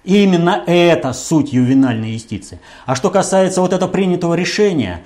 [0.03, 2.59] Именно это суть ювенальной юстиции.
[2.87, 5.03] А что касается вот этого принятого решения,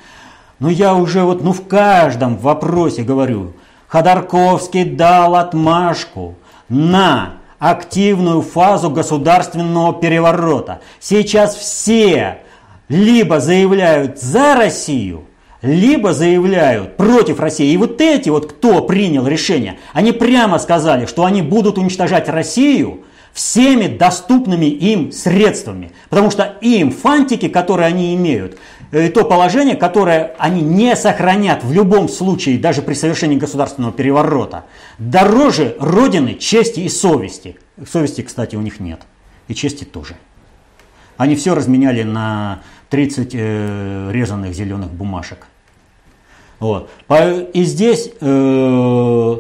[0.60, 3.54] ну я уже вот ну в каждом вопросе говорю,
[3.90, 6.36] Ходорковский дал отмашку
[6.70, 10.80] на активную фазу государственного переворота.
[11.02, 12.40] Сейчас все
[12.89, 15.25] либо заявляют за Россию,
[15.62, 17.71] либо заявляют против России.
[17.71, 23.04] И вот эти вот, кто принял решение, они прямо сказали, что они будут уничтожать Россию
[23.34, 25.91] всеми доступными им средствами.
[26.10, 28.58] Потому что им фантики, которые они имеют,
[28.91, 34.65] э, то положение, которое они не сохранят в любом случае, даже при совершении государственного переворота,
[34.97, 37.58] дороже Родины, чести и совести.
[37.89, 39.02] Совести, кстати, у них нет.
[39.47, 40.15] И чести тоже.
[41.17, 45.47] Они все разменяли на 30 э, резанных зеленых бумажек.
[46.60, 46.89] Вот.
[47.54, 49.38] И здесь э,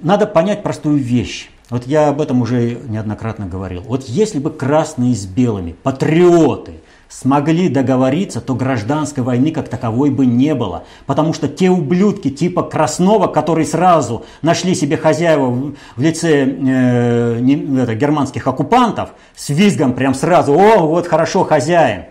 [0.00, 1.50] надо понять простую вещь.
[1.68, 3.82] Вот я об этом уже неоднократно говорил.
[3.82, 6.74] Вот если бы красные с белыми, патриоты–
[7.10, 10.84] смогли договориться, то гражданской войны как таковой бы не было.
[11.06, 17.80] Потому что те ублюдки типа Краснова, которые сразу нашли себе хозяева в лице э, не,
[17.80, 22.04] это, германских оккупантов, с визгом прям сразу, о, вот хорошо, хозяин.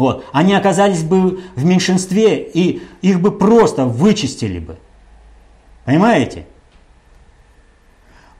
[0.00, 0.24] Вот.
[0.32, 4.78] Они оказались бы в меньшинстве, и их бы просто вычистили бы.
[5.84, 6.46] Понимаете?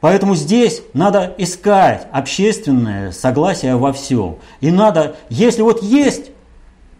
[0.00, 4.38] Поэтому здесь надо искать общественное согласие во всем.
[4.62, 6.30] И надо, если вот есть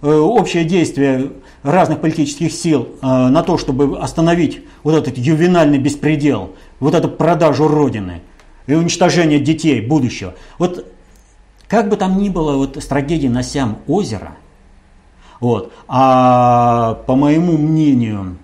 [0.02, 6.50] э, общее действие разных политических сил э, на то, чтобы остановить вот этот ювенальный беспредел,
[6.80, 8.20] вот эту продажу Родины
[8.66, 10.34] и уничтожение детей будущего.
[10.58, 10.86] Вот
[11.66, 14.36] как бы там ни было вот с трагедией на Сям озера,
[15.40, 18.36] вот, а по моему мнению,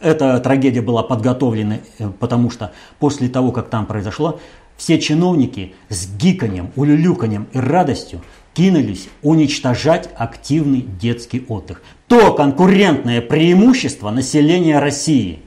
[0.00, 4.40] эта трагедия была подготовлена, э, потому что после того, как там произошло,
[4.76, 8.22] все чиновники с гиканьем, улюлюканьем и радостью
[8.54, 11.82] кинулись уничтожать активный детский отдых.
[12.06, 15.40] То конкурентное преимущество населения России.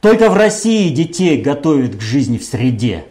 [0.00, 3.04] Только в России детей готовят к жизни в среде.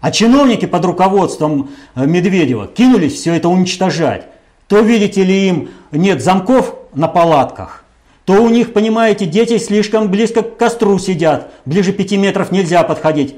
[0.00, 4.28] А чиновники под руководством э, Медведева кинулись все это уничтожать.
[4.68, 7.84] То, видите ли, им нет замков на палатках,
[8.24, 13.36] то у них, понимаете, дети слишком близко к костру сидят, ближе пяти метров нельзя подходить.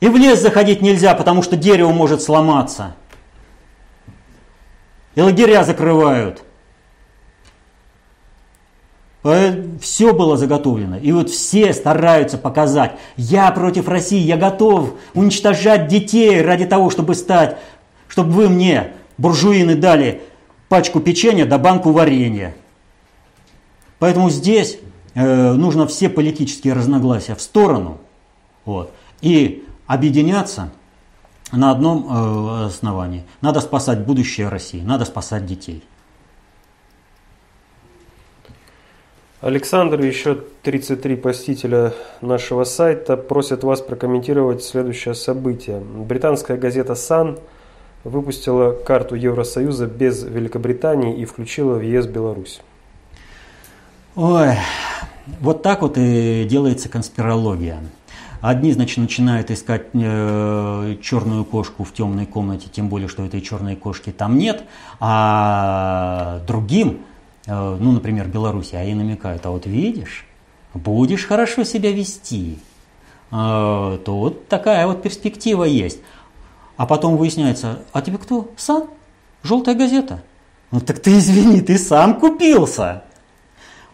[0.00, 2.96] И в лес заходить нельзя, потому что дерево может сломаться.
[5.14, 6.42] И лагеря закрывают.
[9.80, 10.98] Все было заготовлено.
[10.98, 17.14] И вот все стараются показать, я против России, я готов уничтожать детей ради того, чтобы
[17.14, 17.56] стать,
[18.06, 20.22] чтобы вы мне, буржуины, дали
[20.68, 22.54] пачку печенья да банку варенья.
[23.98, 24.78] Поэтому здесь
[25.14, 27.98] э, нужно все политические разногласия в сторону
[28.64, 30.70] вот, и объединяться
[31.52, 33.24] на одном э, основании.
[33.40, 35.82] Надо спасать будущее России, надо спасать детей.
[39.40, 45.78] Александр еще 33 посетителя нашего сайта просят вас прокомментировать следующее событие.
[45.78, 47.38] Британская газета «Сан»
[48.08, 52.60] выпустила карту Евросоюза без Великобритании и включила в ЕС Беларусь.
[54.14, 54.54] Ой,
[55.40, 57.80] вот так вот и делается конспирология.
[58.40, 63.76] Одни, значит, начинают искать э, черную кошку в темной комнате, тем более, что этой черной
[63.76, 64.64] кошки там нет,
[65.00, 67.00] а другим
[67.46, 70.26] Э, ну, например, Беларуси, а ей намекают, а вот видишь,
[70.74, 72.58] будешь хорошо себя вести,
[73.30, 76.00] э, то вот такая вот перспектива есть.
[76.76, 78.50] А потом выясняется, а тебе кто?
[78.56, 78.84] Сан?
[79.42, 80.22] Желтая газета?
[80.70, 83.04] Ну так ты извини, ты сам купился.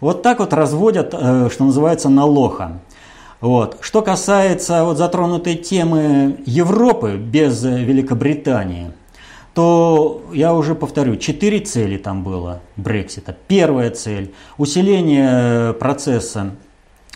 [0.01, 2.81] Вот так вот разводят, э, что называется, на лоха.
[3.40, 3.79] Вот.
[3.81, 8.92] Что касается вот затронутой темы Европы без Великобритании–
[9.55, 13.37] то я уже повторю, четыре цели там было Брексита.
[13.49, 16.53] Первая цель– усиление процесса,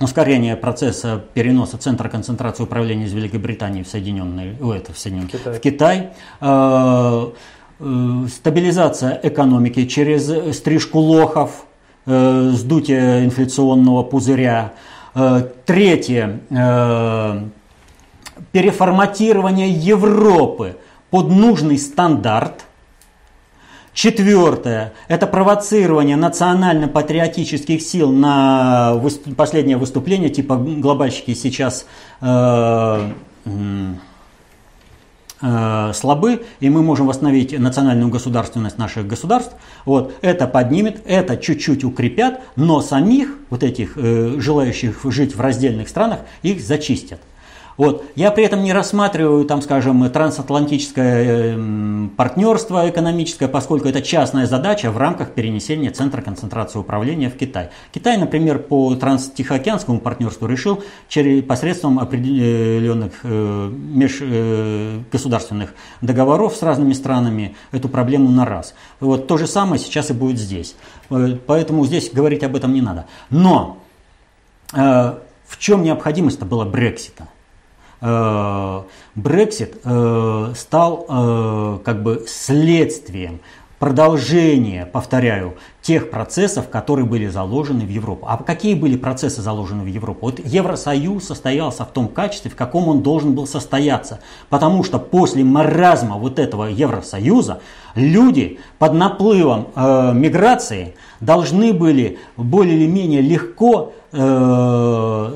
[0.01, 5.55] ускорение процесса переноса центра концентрации управления из Великобритании в Соединенные, о, это в, Соединенные, Китай.
[5.55, 6.11] в Китай.
[6.41, 7.31] Э,
[7.81, 11.67] э, стабилизация экономики через стрижку лохов,
[12.07, 14.73] э, сдутие инфляционного пузыря.
[15.65, 16.41] Третье–
[18.53, 20.77] переформатирование Европы–
[21.11, 22.67] под нужный стандарт.
[23.97, 31.87] Четвертое– это провоцирование национально-патриотических сил на выступ, последнее выступление, типа глобальщики сейчас
[32.21, 33.11] э,
[35.41, 39.57] э, слабы, и мы можем восстановить национальную государственность наших государств.
[39.87, 45.89] Вот, это поднимет, это чуть-чуть укрепят, но самих вот этих э, желающих жить в раздельных
[45.89, 47.21] странах их зачистят.
[47.77, 48.05] Вот.
[48.15, 54.91] Я при этом не рассматриваю, там, скажем, трансатлантическое эм, партнерство экономическое, поскольку это частная задача
[54.91, 57.69] в рамках перенесения центра концентрации управления в Китай.
[57.93, 66.95] Китай, например, по транстихоокеанскому партнерству решил через, посредством определенных э, межгосударственных э, договоров с разными
[66.95, 68.75] странами эту проблему на раз.
[69.01, 70.77] Вот то же самое сейчас и будет здесь.
[71.11, 73.05] Э, поэтому здесь говорить об этом не надо.
[73.29, 73.79] Но
[74.73, 75.15] э,
[75.47, 77.29] в чем необходимость-то была Брексита?
[78.01, 78.83] Э,
[79.15, 83.41] Брексит э, стал э, как бы следствием
[83.79, 88.27] продолжения, повторяю, тех процессов, которые были заложены в Европу.
[88.29, 90.27] А какие были процессы заложены в Европу?
[90.27, 94.21] Вот Евросоюз состоялся в том качестве, в каком он должен был состояться.
[94.49, 97.61] Потому что после маразма вот этого Евросоюза
[97.95, 105.33] люди под наплывом э, миграции должны были более или менее легко, э,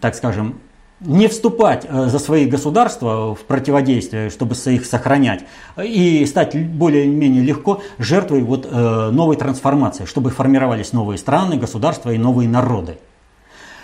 [0.00, 0.56] так скажем,
[1.00, 5.44] не вступать э, за свои государства в противодействие, чтобы их сохранять,
[5.82, 12.18] и стать более-менее легко жертвой вот э, новой трансформации, чтобы формировались новые страны, государства и
[12.18, 12.98] новые народы.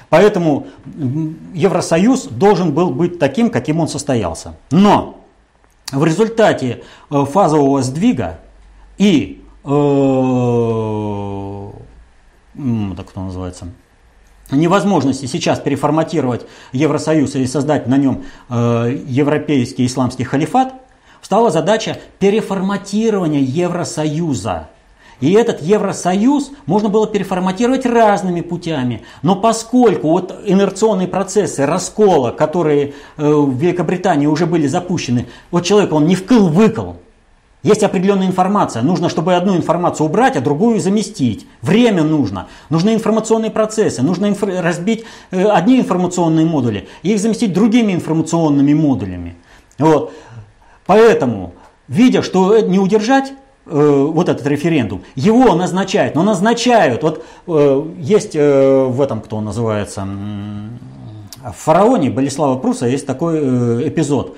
[0.09, 0.67] Поэтому
[1.53, 4.55] Евросоюз должен был быть таким, каким он состоялся.
[4.71, 5.25] Но
[5.91, 8.41] в результате э, фазового сдвига
[8.99, 9.69] и, э,
[12.97, 13.69] так кто называется,
[14.51, 20.75] невозможности сейчас переформатировать Евросоюз или создать на нем э, европейский исламский халифат,
[21.21, 24.69] стала задача переформатирования Евросоюза.
[25.21, 29.03] И этот Евросоюз можно было переформатировать разными путями.
[29.23, 35.93] Но поскольку вот инерционные процессы раскола, которые э, в Великобритании уже были запущены, вот человек,
[35.93, 36.97] он не вкл-выкл,
[37.62, 38.83] есть определенная информация.
[38.83, 41.47] Нужно, чтобы одну информацию убрать, а другую заместить.
[41.62, 42.47] Время нужно.
[42.71, 44.03] Нужны информационные процессы.
[44.03, 44.42] Нужно инф...
[44.42, 49.37] разбить э, одни информационные модули и их заместить другими информационными модулями.
[49.79, 50.12] Вот.
[50.87, 51.55] Поэтому,
[51.88, 53.33] видя, что не удержать
[53.66, 56.14] э, вот этот референдум, его назначают.
[56.14, 57.03] Но назначают.
[57.03, 60.07] Вот э, есть э, в этом, кто называется,
[61.42, 64.37] в фараоне Болеслава Пруса есть такой э, эпизод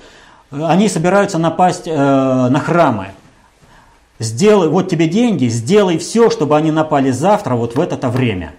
[0.51, 3.07] они собираются напасть э, на храмы.
[4.19, 8.53] Сделай, вот тебе деньги, сделай все, чтобы они напали завтра, вот в это-то время.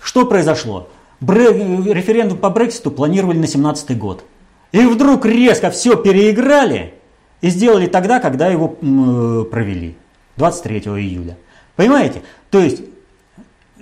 [0.00, 0.88] Что произошло?
[1.20, 1.52] Бре,
[1.92, 4.24] референдум по Брекситу планировали на 17 год.
[4.72, 6.94] И вдруг резко все переиграли
[7.42, 9.96] и сделали тогда, когда его э, провели.
[10.36, 11.36] 23 июля.
[11.76, 12.22] Понимаете?
[12.50, 12.82] То есть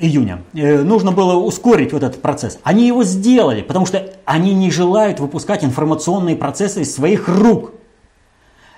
[0.01, 2.59] июня, э, нужно было ускорить вот этот процесс.
[2.63, 7.73] Они его сделали, потому что они не желают выпускать информационные процессы из своих рук.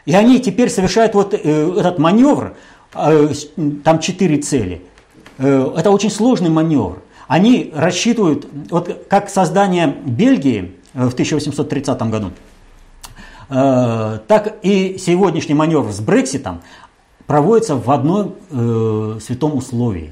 [0.04, 1.38] И они теперь совершают вот э,
[1.78, 2.56] этот маневр,
[2.94, 3.28] э,
[3.84, 4.82] там четыре цели.
[5.38, 7.02] Это очень сложный маневр.
[7.26, 12.30] Они рассчитывают, вот как создание Бельгии в 1830 году,
[13.48, 16.60] так и сегодняшний маневр с Брекситом
[17.26, 18.34] проводится в одном
[19.20, 20.10] святом условии,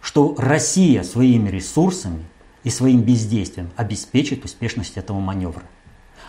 [0.00, 2.24] что Россия своими ресурсами
[2.64, 5.62] и своим бездействием обеспечит успешность этого маневра.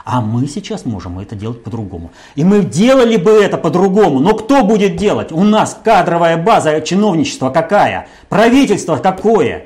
[0.05, 2.11] А мы сейчас можем это делать по-другому.
[2.35, 4.19] И мы делали бы это по-другому.
[4.19, 5.31] Но кто будет делать?
[5.31, 8.07] У нас кадровая база чиновничества какая?
[8.29, 9.65] Правительство какое?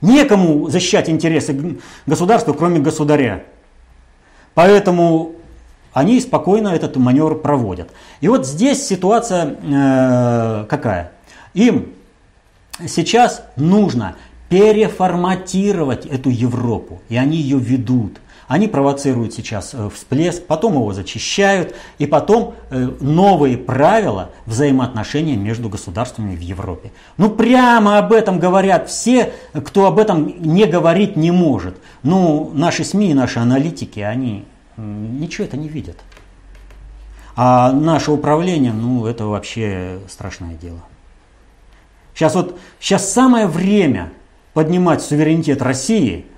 [0.00, 3.44] Некому защищать интересы государства, кроме государя.
[4.52, 5.32] Поэтому
[5.92, 7.90] они спокойно этот маневр проводят.
[8.20, 11.12] И вот здесь ситуация э, какая?
[11.54, 11.93] Им
[12.86, 14.16] сейчас нужно
[14.48, 18.18] переформатировать эту Европу, и они ее ведут.
[18.46, 25.70] Они провоцируют сейчас э, всплеск, потом его зачищают, и потом э, новые правила взаимоотношений между
[25.70, 26.92] государствами в Европе.
[27.16, 31.76] Ну прямо об этом говорят все, кто об этом не говорить не может.
[32.02, 34.44] Ну наши СМИ и наши аналитики, они
[34.76, 35.96] ничего это не видят.
[37.36, 40.80] А наше управление, ну это вообще страшное дело.
[42.14, 44.12] Сейчас вот, сейчас самое время
[44.52, 46.26] поднимать суверенитет России–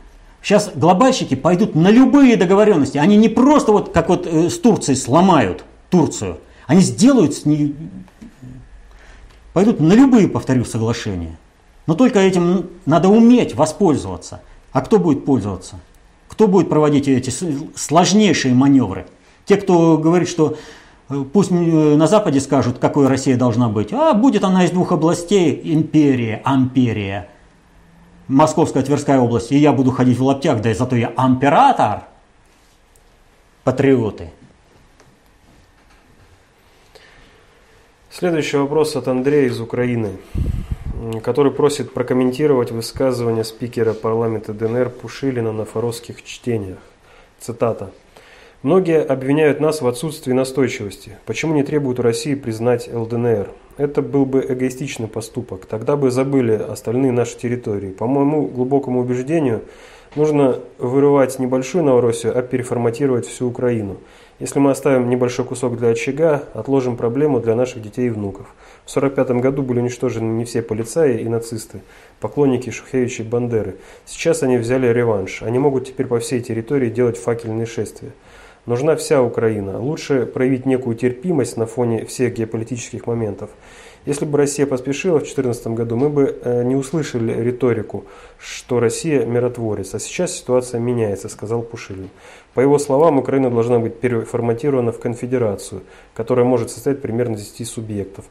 [0.46, 2.98] Сейчас глобальщики пойдут на любые договоренности.
[2.98, 6.38] Они не просто вот как вот э, с Турцией сломают Турцию.
[6.68, 7.74] Они сделают с ней...
[9.52, 11.36] Пойдут на любые, повторю, соглашения.
[11.88, 14.40] Но только этим надо уметь воспользоваться.
[14.70, 15.80] А кто будет пользоваться?
[16.28, 17.30] Кто будет проводить эти
[17.74, 19.06] сложнейшие маневры?
[19.46, 20.56] Те, кто говорит, что
[21.08, 23.92] пусть э, на Западе скажут, какой Россия должна быть.
[23.92, 27.28] А будет она из двух областей, империя, амперия–
[28.28, 32.02] Московская Тверская область, и я буду ходить в лаптях, да и зато я император.
[33.62, 34.30] Патриоты.
[38.10, 40.16] Следующий вопрос от Андрея из Украины,
[41.22, 46.78] который просит прокомментировать высказывание спикера парламента ДНР Пушилина на форосских чтениях.
[47.38, 47.92] Цитата.
[48.66, 51.18] Многие обвиняют нас в отсутствии настойчивости.
[51.24, 53.48] Почему не требуют у России признать ЛДНР?
[53.76, 55.66] Это был бы эгоистичный поступок.
[55.66, 57.90] Тогда бы забыли остальные наши территории.
[57.90, 59.62] По моему глубокому убеждению,
[60.16, 63.98] нужно вырывать небольшую Новороссию, а переформатировать всю Украину.
[64.40, 68.48] Если мы оставим небольшой кусок для очага, отложим проблему для наших детей и внуков.
[68.84, 71.82] В 1945 году были уничтожены не все полицаи и нацисты,
[72.18, 73.76] поклонники Шухевича и Бандеры.
[74.04, 75.42] Сейчас они взяли реванш.
[75.44, 78.10] Они могут теперь по всей территории делать факельные шествия.
[78.66, 79.80] Нужна вся Украина.
[79.80, 83.50] Лучше проявить некую терпимость на фоне всех геополитических моментов.
[84.06, 88.06] Если бы Россия поспешила в 2014 году, мы бы э, не услышали риторику,
[88.38, 89.94] что Россия миротворец.
[89.94, 92.10] А сейчас ситуация меняется, сказал Пушилин.
[92.54, 95.82] По его словам, Украина должна быть переформатирована в конфедерацию,
[96.14, 98.24] которая может состоять примерно из 10 субъектов.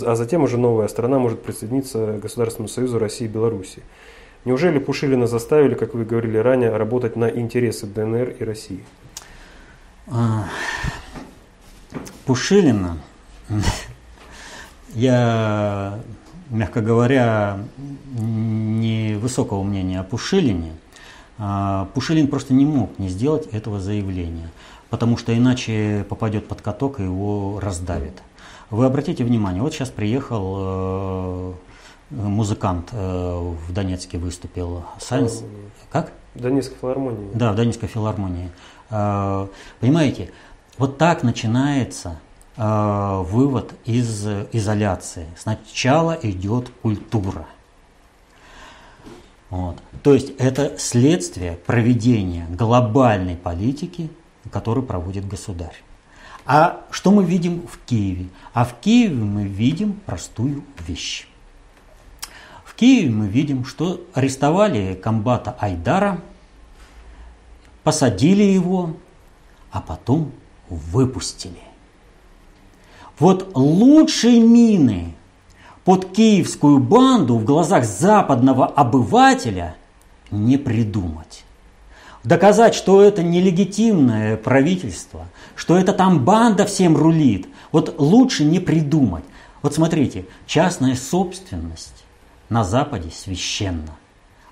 [0.00, 3.82] А затем уже новая страна может присоединиться к Государственному Союзу России и Беларуси.
[4.44, 8.80] Неужели Пушилина заставили, как вы говорили ранее, работать на интересы ДНР и России?
[10.08, 10.44] А,
[12.26, 12.98] Пушилина,
[14.94, 16.00] я,
[16.50, 17.58] мягко говоря,
[18.18, 20.72] не высокого мнения о Пушилине.
[21.38, 24.50] А, Пушилин просто не мог не сделать этого заявления,
[24.90, 28.22] потому что иначе попадет под каток и его раздавит.
[28.70, 31.52] Вы обратите внимание, вот сейчас приехал э,
[32.10, 34.84] музыкант э, в Донецке выступил.
[35.00, 35.42] Сайенс.
[35.90, 36.12] Как?
[36.36, 37.30] Донецкой филармонии.
[37.34, 38.50] Да, в Донецкой филармонии.
[38.90, 39.46] Э,
[39.80, 40.32] понимаете,
[40.78, 42.18] вот так начинается
[42.56, 45.26] э, вывод из изоляции.
[45.38, 47.46] Сначала идет культура.
[49.48, 49.78] Вот.
[50.02, 54.10] То есть это следствие проведения глобальной политики,
[54.50, 55.82] которую проводит государь.
[56.46, 58.28] А что мы видим в Киеве?
[58.52, 61.28] А в Киеве мы видим простую вещь.
[62.64, 66.20] В Киеве мы видим, что арестовали комбата Айдара–
[67.82, 68.94] посадили его,
[69.70, 70.32] а потом
[70.68, 71.60] выпустили.
[73.18, 75.14] Вот лучшие мины
[75.84, 79.76] под киевскую банду в глазах западного обывателя
[80.30, 81.44] не придумать.
[82.22, 89.24] Доказать, что это нелегитимное правительство, что это там банда всем рулит, вот лучше не придумать.
[89.62, 92.04] Вот смотрите, частная собственность
[92.48, 93.96] на Западе священна,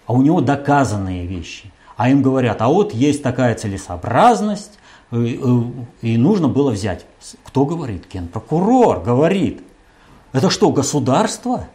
[0.07, 4.79] а у него доказанные вещи а им говорят, а вот есть такая целесообразность,
[5.11, 5.63] и, э, э,
[6.07, 7.05] и нужно было взять.
[7.45, 8.05] Кто говорит?
[8.11, 9.61] Генпрокурор говорит.
[10.33, 11.67] Это что, государство?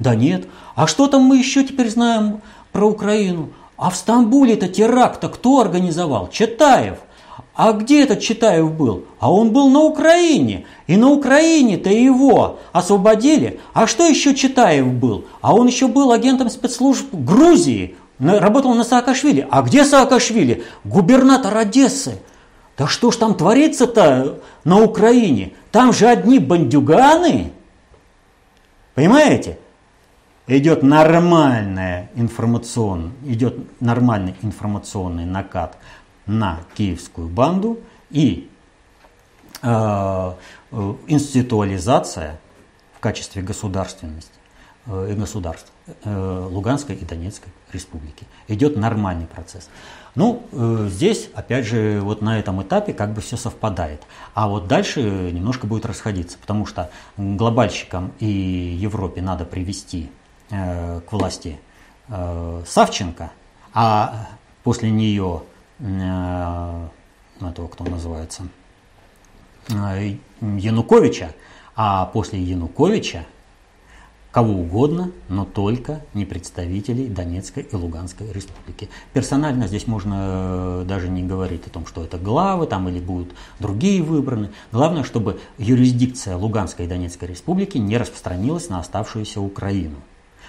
[0.00, 0.48] Да нет.
[0.74, 2.40] А что там мы еще теперь знаем
[2.72, 3.50] про Украину?
[3.76, 6.28] А в Стамбуле это теракт-то кто организовал?
[6.30, 6.98] Читаев.
[7.54, 9.04] А где этот Читаев был?
[9.20, 10.66] А он был на Украине.
[10.88, 13.60] И на Украине-то его освободили.
[13.72, 15.26] А что еще Читаев был?
[15.42, 19.46] А он еще был агентом спецслужб Грузии работал на Саакашвили.
[19.50, 20.64] А где Саакашвили?
[20.84, 22.20] Губернатор Одессы.
[22.76, 25.52] Да что ж там творится-то на Украине?
[25.70, 27.52] Там же одни бандюганы.
[28.94, 29.58] Понимаете?
[30.46, 35.76] Идет нормальная информацион, идет нормальный информационный накат
[36.26, 37.78] на киевскую банду
[38.10, 38.50] и
[39.62, 40.32] э,
[40.72, 42.40] э институализация
[42.96, 44.39] в качестве государственности
[44.86, 45.70] государств
[46.04, 48.26] э, Луганской и Донецкой республики.
[48.48, 49.68] Идет нормальный процесс.
[50.14, 54.02] Ну, э, здесь, опять же, вот на этом этапе как бы все совпадает.
[54.34, 60.10] А вот дальше немножко будет расходиться, потому что глобальщикам и Европе надо привести
[60.50, 61.60] э, к власти
[62.08, 63.30] э, Савченко,
[63.72, 64.28] а
[64.64, 65.42] после нее
[65.78, 66.88] э,
[67.40, 68.48] этого, кто называется,
[69.68, 71.34] э, Януковича,
[71.76, 73.26] а после Януковича
[74.30, 78.88] кого угодно, но только не представителей Донецкой и Луганской республики.
[79.12, 83.34] Персонально здесь можно э, даже не говорить о том, что это главы там или будут
[83.58, 84.50] другие выбраны.
[84.70, 89.96] Главное, чтобы юрисдикция Луганской и Донецкой республики не распространилась на оставшуюся Украину.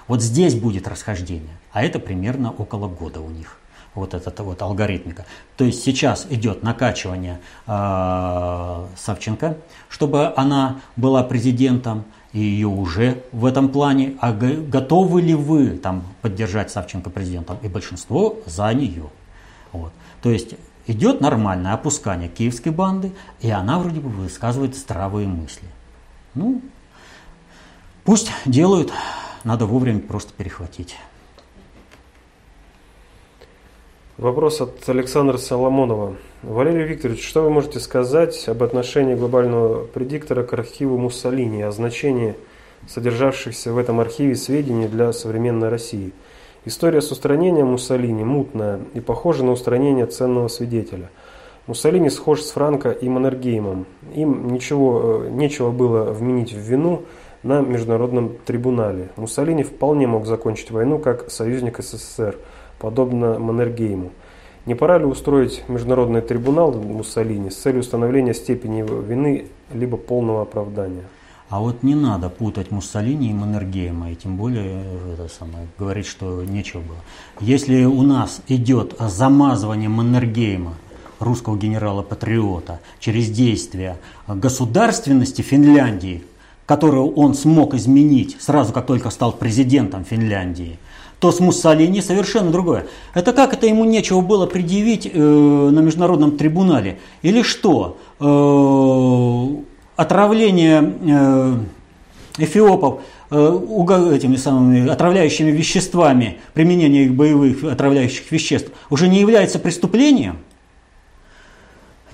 [0.08, 3.58] Вот здесь будет расхождение, а это примерно около года у них
[3.94, 5.26] вот эта вот алгоритмика.
[5.58, 9.58] То есть сейчас идет накачивание э, Савченко,
[9.90, 14.16] чтобы она была президентом, и ее уже в этом плане.
[14.20, 17.58] А готовы ли вы там поддержать Савченко президентом?
[17.62, 19.10] И большинство за нее.
[19.72, 19.92] Вот.
[20.22, 20.56] То есть
[20.88, 25.68] идет нормальное опускание киевской банды, и она вроде бы высказывает здравые мысли.
[26.34, 26.62] Ну,
[28.04, 28.92] пусть делают,
[29.44, 30.96] надо вовремя просто перехватить.
[34.22, 36.14] Вопрос от Александра Соломонова.
[36.44, 42.36] Валерий Викторович, что вы можете сказать об отношении глобального предиктора к архиву Муссолини, о значении
[42.88, 46.14] содержавшихся в этом архиве сведений для современной России?
[46.66, 51.10] История с устранением Муссолини мутная и похожа на устранение ценного свидетеля.
[51.66, 53.88] Муссолини схож с Франко и Маннергеймом.
[54.14, 57.06] Им ничего, э, нечего было вменить в вину
[57.42, 59.10] на международном трибунале.
[59.16, 62.38] Муссолини вполне мог закончить войну как союзник СССР–
[62.82, 64.12] подобно Маннергейму.
[64.66, 70.42] Не пора ли устроить международный трибунал Муссолини с целью установления степени его вины либо полного
[70.42, 71.04] оправдания?
[71.50, 76.44] А вот не надо путать Муссолини и Маннергейма, и тем более это самое, говорить, что
[76.44, 76.98] нечего было.
[77.40, 80.76] Если у нас идет замазывание Маннергейма,
[81.20, 86.24] русского генерала-патриота, через действия государственности Финляндии,
[86.66, 90.80] которую он смог изменить сразу, как только стал президентом Финляндии–
[91.22, 92.88] то с Муссолини совершенно другое.
[93.14, 96.98] Это как это ему нечего было предъявить э, на международном трибунале?
[97.22, 98.00] Или что?
[98.20, 101.58] Э, отравление э,
[102.40, 110.40] эфиопов э, этими самыми отравляющими веществами, применение их боевых отравляющих веществ уже не является преступлением?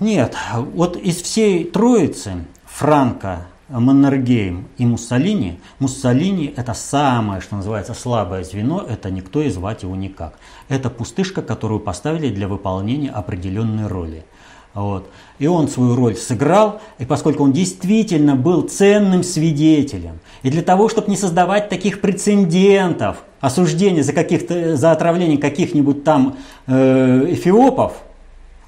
[0.00, 0.36] Нет,
[0.74, 8.84] вот из всей троицы Франко, Маннергейм и Муссолини, Муссолини это самое, что называется, слабое звено,
[8.88, 10.38] это никто и звать его никак.
[10.68, 14.24] Это пустышка, которую поставили для выполнения определенной роли.
[14.74, 15.10] Вот.
[15.38, 20.88] И он свою роль сыграл, и поскольку он действительно был ценным свидетелем, и для того,
[20.88, 27.94] чтобы не создавать таких прецедентов, осуждения за, каких-то, за отравление каких-нибудь там э, эфиопов,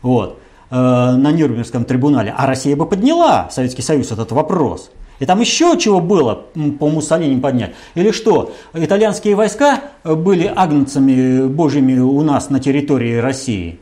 [0.03, 0.41] вот,
[0.71, 4.91] на Нюрнбергском трибунале, а Россия бы подняла, Советский Союз, этот вопрос.
[5.19, 6.45] И там еще чего было
[6.79, 7.73] по Муссолини поднять?
[7.95, 13.79] Или что, итальянские войска были агнцами божьими у нас на территории России,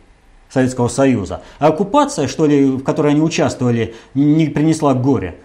[0.51, 5.37] Советского Союза, а оккупация, что ли, в которой они участвовали, не принесла горя?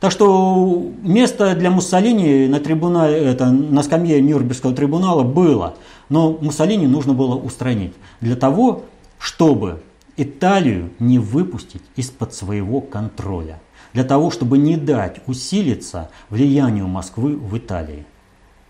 [0.00, 5.74] Так что место для Муссолини на, трибунале, это, на скамье Нюрнбергского трибунала было,
[6.08, 8.82] но Муссолини нужно было устранить для того,
[9.18, 9.80] чтобы
[10.18, 13.60] Италию не выпустить из-под своего контроля,
[13.92, 18.04] для того, чтобы не дать усилиться влиянию Москвы в Италии.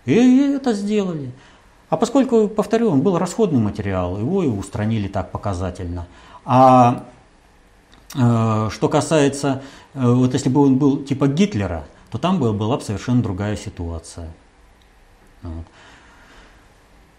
[0.05, 1.31] И это сделали.
[1.89, 6.07] А поскольку, повторю, он был расходный материал, его и устранили так показательно.
[6.45, 7.05] А
[8.15, 9.63] э, что касается,
[9.95, 14.29] э, вот если бы он был типа Гитлера, то там была, бы совершенно другая ситуация.
[15.41, 15.65] Вот.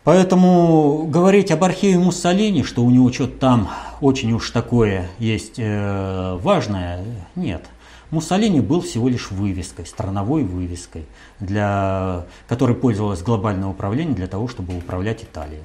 [0.03, 3.70] Поэтому говорить об архиве Муссолини, что у него что-то там
[4.01, 7.05] очень уж такое есть э, важное,
[7.36, 7.66] нет.
[8.11, 11.05] Муссолини был всего лишь вывеской, страновой вывеской,
[11.38, 15.62] для, которой пользовалось глобальное управление для того, чтобы управлять Италией.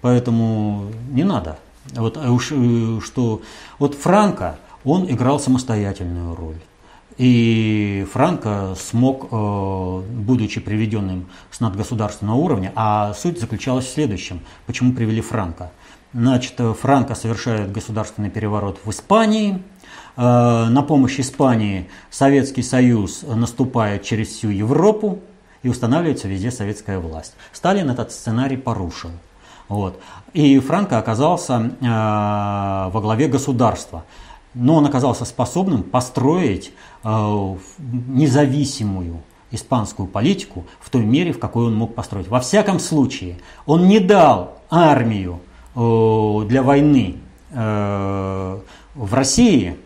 [0.00, 1.58] Поэтому не надо.
[1.92, 3.42] Вот, уж, э, что,
[3.80, 6.60] вот Франко, он играл самостоятельную роль.
[7.18, 14.40] И Франко смог, э, будучи приведенным с надгосударственного уровня, а суть заключалась в следующем.
[14.66, 15.70] Почему привели Франко?
[16.12, 19.62] Значит, Франко совершает государственный переворот в Испании.
[20.16, 25.20] Э, на помощь Испании Советский Союз наступает через всю Европу
[25.62, 27.34] и устанавливается везде советская власть.
[27.52, 29.10] Сталин этот сценарий порушил.
[29.68, 30.00] Вот.
[30.32, 34.04] И Франко оказался э, во главе государства.
[34.56, 36.72] Но он оказался способным построить
[37.04, 42.28] э, независимую испанскую политику в той мере, в какой он мог построить.
[42.28, 43.36] Во всяком случае,
[43.66, 45.40] он не дал армию
[45.74, 47.16] э, для войны
[47.52, 48.58] э,
[48.94, 49.76] в России,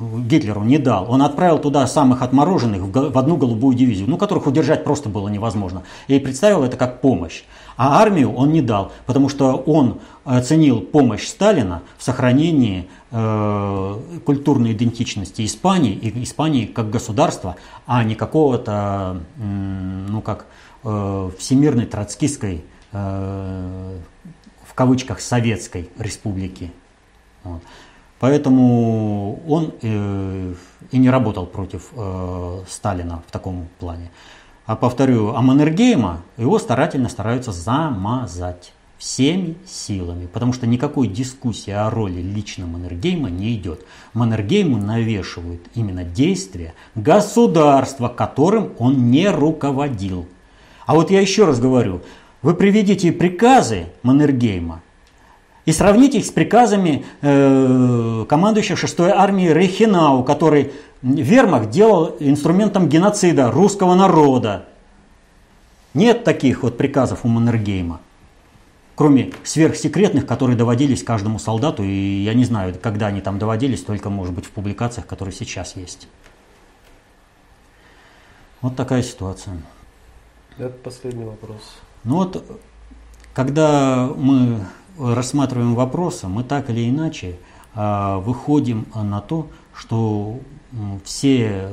[0.00, 1.10] Гитлеру не дал.
[1.10, 5.82] Он отправил туда самых отмороженных в одну голубую дивизию, ну, которых удержать просто было невозможно.
[6.08, 7.44] И представил это как помощь.
[7.76, 14.72] А армию он не дал, потому что он оценил помощь Сталина в сохранении э, культурной
[14.72, 19.42] идентичности Испании и Испании как государства, а не какого-то, э,
[20.08, 20.46] ну как,
[20.84, 23.98] э, всемирной троцкистской, э,
[24.64, 26.72] в кавычках, советской республики.
[27.44, 27.62] Вот.
[28.18, 30.54] Поэтому он э,
[30.90, 34.10] и не работал против э, Сталина в таком плане.
[34.64, 41.90] А повторю, а Маннергейма его старательно стараются замазать всеми силами, потому что никакой дискуссии о
[41.90, 43.84] роли лично Маннергейма не идет.
[44.14, 50.26] Маннергейму навешивают именно действия государства, которым он не руководил.
[50.86, 52.00] А вот я еще раз говорю,
[52.42, 54.82] вы приведите приказы Маннергейма
[55.66, 63.50] и сравните их с приказами э, командующего 6-й армии Рейхенау, который вермахт делал инструментом геноцида
[63.50, 64.66] русского народа.
[65.92, 68.00] Нет таких вот приказов у Маннергейма,
[68.94, 74.08] кроме сверхсекретных, которые доводились каждому солдату, и я не знаю, когда они там доводились, только,
[74.08, 76.06] может быть, в публикациях, которые сейчас есть.
[78.60, 79.56] Вот такая ситуация.
[80.58, 81.76] Это последний вопрос.
[82.04, 82.44] Ну вот,
[83.34, 84.60] когда мы
[84.98, 87.36] рассматриваем вопросы, мы так или иначе
[87.74, 90.40] а, выходим на то, что
[91.04, 91.70] все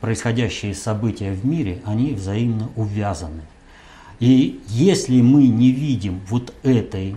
[0.00, 3.42] происходящие события в мире, они взаимно увязаны.
[4.20, 7.16] И если мы не видим вот этой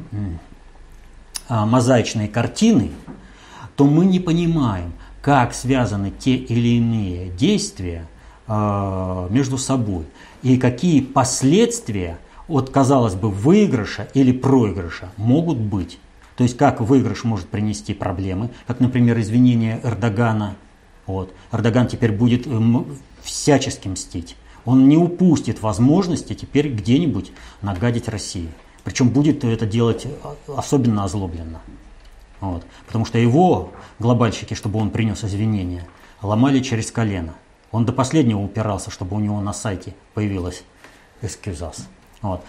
[1.47, 2.91] а, мозаичной картины,
[3.75, 8.07] то мы не понимаем, как связаны те или иные действия
[8.47, 10.05] а, между собой
[10.41, 12.17] и какие последствия
[12.47, 15.99] от, казалось бы, выигрыша или проигрыша могут быть.
[16.35, 20.55] То есть как выигрыш может принести проблемы, как, например, извинение Эрдогана–
[21.07, 21.33] вот.
[21.53, 22.83] Эрдоган теперь будет э,
[23.23, 24.35] всячески мстить.
[24.65, 27.31] Он не упустит возможности теперь где-нибудь
[27.61, 28.49] нагадить России.
[28.83, 31.61] Причем будет это делать э, особенно озлобленно.
[32.41, 32.65] Вот.
[32.85, 35.87] Потому что его глобальщики, чтобы он принес извинения,
[36.21, 37.33] ломали через колено.
[37.71, 40.63] Он до последнего упирался, чтобы у него на сайте появилась
[41.21, 41.87] эскизас.
[42.21, 42.43] Вот.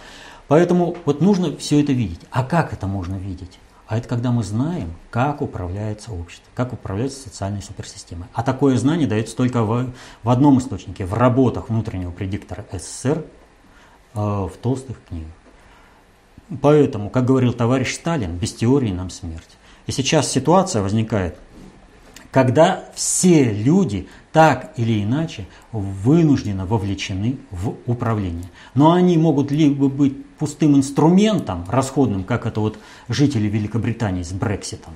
[0.49, 2.21] Поэтому вот нужно все это видеть.
[2.31, 3.59] А как это можно видеть?
[3.87, 8.29] А это когда мы знаем, как управляется общество, как управляется социальной суперсистемой.
[8.35, 9.91] А такое знание дается только в,
[10.23, 13.25] в одном источнике, в работах внутреннего предиктора СССР,
[14.15, 15.33] э, в толстых книгах.
[16.61, 19.57] Поэтому, как говорил товарищ Сталин, без теории нам смерть.
[19.87, 21.39] И сейчас ситуация возникает,
[22.31, 28.51] когда все люди так или иначе вынужденно вовлечены в управление.
[28.75, 34.95] Но они могут либо быть пустым инструментом, расходным, как это вот жители Великобритании с Брекситом,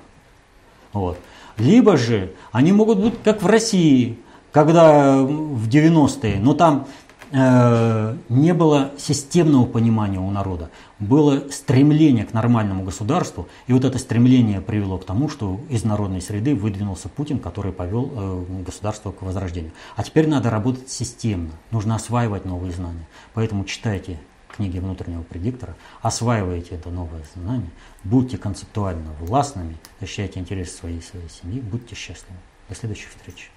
[0.92, 1.18] вот.
[1.56, 4.18] либо же они могут быть как в России,
[4.52, 6.86] когда в 90-е, но там
[7.32, 14.60] не было системного понимания у народа, было стремление к нормальному государству, и вот это стремление
[14.60, 19.72] привело к тому, что из народной среды выдвинулся Путин, который повел э, государство к возрождению.
[19.96, 23.08] А теперь надо работать системно, нужно осваивать новые знания.
[23.32, 24.18] Поэтому читайте
[24.54, 27.70] книги внутреннего предиктора, осваивайте это новое знание,
[28.04, 32.38] будьте концептуально властными, защищайте интересы своей, своей семьи, будьте счастливы.
[32.68, 33.50] До следующих встреч.